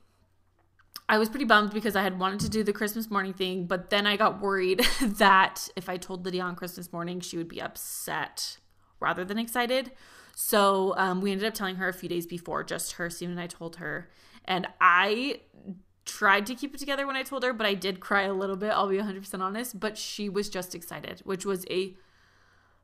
I 1.08 1.18
was 1.18 1.28
pretty 1.28 1.44
bummed 1.44 1.72
because 1.72 1.94
I 1.94 2.02
had 2.02 2.18
wanted 2.18 2.40
to 2.40 2.48
do 2.48 2.64
the 2.64 2.72
Christmas 2.72 3.10
morning 3.10 3.32
thing, 3.32 3.66
but 3.66 3.90
then 3.90 4.06
I 4.06 4.16
got 4.16 4.40
worried 4.40 4.80
that 5.02 5.68
if 5.76 5.88
I 5.88 5.96
told 5.96 6.24
Lydia 6.24 6.42
on 6.42 6.56
Christmas 6.56 6.92
morning, 6.92 7.20
she 7.20 7.36
would 7.36 7.48
be 7.48 7.62
upset 7.62 8.58
rather 8.98 9.24
than 9.24 9.38
excited. 9.38 9.92
So 10.34 10.94
um, 10.96 11.20
we 11.20 11.30
ended 11.32 11.46
up 11.46 11.54
telling 11.54 11.76
her 11.76 11.88
a 11.88 11.92
few 11.92 12.08
days 12.08 12.26
before, 12.26 12.64
just 12.64 12.92
her, 12.92 13.08
Stephen 13.08 13.32
and 13.32 13.40
I 13.40 13.46
told 13.46 13.76
her. 13.76 14.10
And 14.44 14.66
I 14.80 15.40
tried 16.04 16.46
to 16.46 16.54
keep 16.54 16.74
it 16.74 16.78
together 16.78 17.06
when 17.06 17.16
I 17.16 17.22
told 17.22 17.44
her, 17.44 17.52
but 17.52 17.66
I 17.66 17.74
did 17.74 18.00
cry 18.00 18.22
a 18.22 18.34
little 18.34 18.56
bit, 18.56 18.70
I'll 18.70 18.88
be 18.88 18.98
100% 18.98 19.40
honest. 19.40 19.78
But 19.78 19.96
she 19.96 20.28
was 20.28 20.48
just 20.48 20.74
excited, 20.74 21.20
which 21.24 21.46
was 21.46 21.64
a 21.70 21.94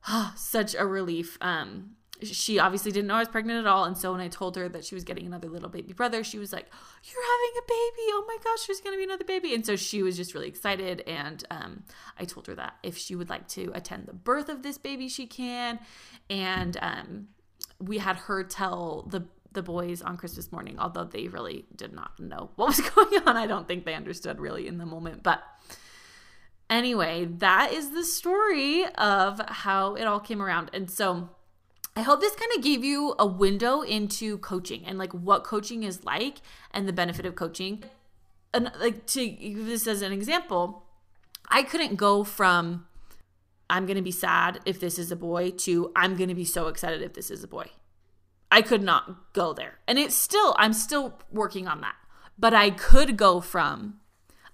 such 0.35 0.75
a 0.75 0.85
relief. 0.85 1.37
Um, 1.41 1.97
she 2.21 2.59
obviously 2.59 2.91
didn't 2.91 3.07
know 3.07 3.15
I 3.15 3.19
was 3.19 3.27
pregnant 3.27 3.59
at 3.59 3.67
all. 3.67 3.85
And 3.85 3.97
so 3.97 4.11
when 4.11 4.21
I 4.21 4.27
told 4.27 4.55
her 4.55 4.69
that 4.69 4.85
she 4.85 4.95
was 4.95 5.03
getting 5.03 5.25
another 5.25 5.49
little 5.49 5.69
baby 5.69 5.93
brother, 5.93 6.23
she 6.23 6.37
was 6.37 6.53
like, 6.53 6.67
You're 7.03 7.23
having 7.23 7.57
a 7.57 7.67
baby. 7.67 8.07
Oh 8.11 8.25
my 8.27 8.37
gosh, 8.43 8.67
there's 8.67 8.79
going 8.79 8.93
to 8.93 8.97
be 8.97 9.03
another 9.03 9.25
baby. 9.25 9.53
And 9.53 9.65
so 9.65 9.75
she 9.75 10.03
was 10.03 10.15
just 10.15 10.33
really 10.33 10.47
excited. 10.47 11.01
And 11.01 11.43
um, 11.49 11.83
I 12.17 12.25
told 12.25 12.47
her 12.47 12.55
that 12.55 12.75
if 12.83 12.97
she 12.97 13.15
would 13.15 13.29
like 13.29 13.47
to 13.49 13.71
attend 13.73 14.05
the 14.05 14.13
birth 14.13 14.49
of 14.49 14.63
this 14.63 14.77
baby, 14.77 15.07
she 15.07 15.25
can. 15.25 15.79
And 16.29 16.77
um, 16.81 17.27
we 17.79 17.97
had 17.97 18.17
her 18.17 18.43
tell 18.43 19.07
the 19.09 19.25
the 19.51 19.61
boys 19.61 20.01
on 20.01 20.17
Christmas 20.17 20.51
morning, 20.51 20.79
although 20.79 21.03
they 21.03 21.27
really 21.27 21.65
did 21.75 21.93
not 21.93 22.19
know 22.19 22.49
what 22.55 22.69
was 22.69 22.89
going 22.95 23.21
on. 23.27 23.37
I 23.37 23.45
don't 23.45 23.67
think 23.67 23.85
they 23.85 23.93
understood 23.93 24.39
really 24.39 24.67
in 24.67 24.79
the 24.79 24.85
moment. 24.85 25.21
But 25.21 25.43
anyway, 26.69 27.25
that 27.25 27.71
is 27.71 27.91
the 27.91 28.03
story 28.03 28.83
of 28.95 29.39
how 29.47 29.93
it 29.95 30.05
all 30.05 30.19
came 30.19 30.41
around. 30.41 30.71
And 30.73 30.89
so 30.89 31.29
I 31.95 32.01
hope 32.01 32.21
this 32.21 32.35
kind 32.35 32.51
of 32.55 32.63
gave 32.63 32.83
you 32.83 33.13
a 33.19 33.25
window 33.25 33.81
into 33.81 34.39
coaching 34.39 34.83
and 34.85 34.97
like 34.97 35.13
what 35.13 35.43
coaching 35.43 35.83
is 35.83 36.03
like 36.03 36.37
and 36.71 36.87
the 36.87 36.93
benefit 36.93 37.25
of 37.25 37.35
coaching. 37.35 37.83
And 38.53 38.71
like 38.79 39.05
to 39.07 39.23
use 39.23 39.67
this 39.67 39.87
as 39.87 40.01
an 40.01 40.11
example, 40.11 40.85
I 41.49 41.61
couldn't 41.61 41.95
go 41.95 42.23
from 42.23 42.87
I'm 43.69 43.85
going 43.85 43.97
to 43.97 44.03
be 44.03 44.11
sad 44.11 44.59
if 44.65 44.79
this 44.79 44.97
is 44.97 45.11
a 45.11 45.15
boy 45.15 45.51
to 45.51 45.91
I'm 45.95 46.15
going 46.15 46.29
to 46.29 46.35
be 46.35 46.45
so 46.45 46.67
excited 46.67 47.01
if 47.01 47.13
this 47.13 47.29
is 47.29 47.43
a 47.43 47.47
boy. 47.47 47.67
I 48.51 48.61
could 48.63 48.83
not 48.83 49.33
go 49.33 49.53
there. 49.53 49.79
And 49.87 49.99
it's 49.99 50.15
still 50.15 50.55
I'm 50.57 50.73
still 50.73 51.19
working 51.31 51.67
on 51.67 51.81
that. 51.81 51.95
But 52.39 52.55
I 52.55 52.71
could 52.71 53.17
go 53.17 53.39
from 53.39 53.99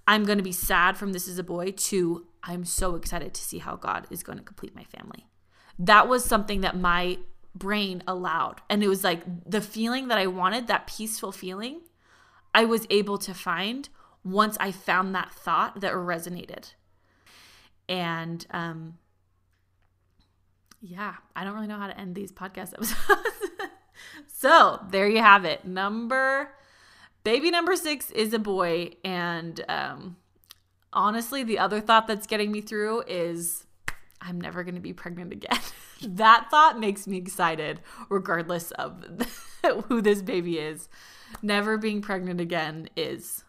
I'm 0.06 0.25
going 0.25 0.39
to 0.39 0.43
be 0.43 0.52
sad 0.52 0.97
from 0.97 1.13
this 1.13 1.28
is 1.28 1.39
a 1.39 1.43
boy 1.43 1.71
to 1.71 2.28
I'm 2.43 2.65
so 2.65 2.95
excited 2.95 3.34
to 3.34 3.41
see 3.41 3.60
how 3.60 3.78
God 3.78 4.08
is 4.10 4.23
going 4.23 4.38
to 4.38 4.43
complete 4.43 4.75
my 4.75 4.84
family 4.84 5.29
that 5.80 6.10
was 6.10 6.26
something 6.26 6.62
that 6.62 6.78
my 6.78 7.18
brain 7.56 8.04
allowed. 8.06 8.62
And 8.70 8.84
it 8.84 8.89
was 8.89 9.04
like 9.04 9.24
the 9.50 9.62
feeling 9.62 10.10
that 10.10 10.18
I 10.18 10.28
wanted, 10.28 10.68
that 10.68 10.88
peaceful 10.88 11.32
feeling, 11.32 11.82
I 12.54 12.65
was 12.65 12.86
able 12.89 13.18
to 13.20 13.34
find 13.34 13.88
once 14.24 14.58
I 14.60 14.72
found 14.72 15.15
that 15.15 15.32
thought 15.32 15.80
that 15.80 15.94
resonated. 15.94 16.74
And 17.88 18.46
um 18.52 18.98
yeah, 20.82 21.15
I 21.36 21.44
don't 21.44 21.56
really 21.56 21.68
know 21.68 21.78
how 21.78 21.88
to 21.88 22.00
end 22.00 22.15
these 22.15 22.32
podcast 22.32 22.74
episodes. 22.74 22.96
so, 24.28 24.80
there 24.92 25.10
you 25.10 25.20
have 25.20 25.46
it. 25.46 25.65
Number 25.65 26.52
baby 27.24 27.52
number 27.52 27.76
6 27.76 28.12
is 28.12 28.34
a 28.34 28.39
boy 28.39 28.92
and 29.04 29.63
um 29.70 30.18
honestly, 30.92 31.44
the 31.44 31.60
other 31.60 31.80
thought 31.80 32.08
that's 32.08 32.28
getting 32.28 32.52
me 32.52 32.62
through 32.62 33.04
is 33.08 33.65
I'm 34.21 34.39
never 34.39 34.63
going 34.63 34.75
to 34.75 34.82
be 34.82 34.93
pregnant 34.93 35.34
again. 35.34 35.60
that 36.01 36.47
thought 36.51 36.79
makes 36.79 37.08
me 37.08 37.17
excited, 37.17 37.82
regardless 38.10 38.71
of 38.71 39.05
who 39.88 40.01
this 40.01 40.21
baby 40.21 40.60
is. 40.60 40.89
Never 41.41 41.77
being 41.77 42.01
pregnant 42.01 42.41
again 42.41 42.89
is 42.95 43.43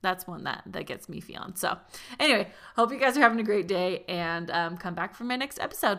that's 0.00 0.26
one 0.26 0.44
that 0.44 0.62
that 0.66 0.86
gets 0.86 1.08
me 1.08 1.20
feeling. 1.20 1.54
So, 1.54 1.76
anyway, 2.18 2.48
hope 2.76 2.92
you 2.92 2.98
guys 2.98 3.16
are 3.16 3.20
having 3.20 3.40
a 3.40 3.44
great 3.44 3.68
day 3.68 4.04
and 4.08 4.50
um, 4.50 4.76
come 4.76 4.94
back 4.94 5.14
for 5.14 5.24
my 5.24 5.36
next 5.36 5.60
episode. 5.60 5.98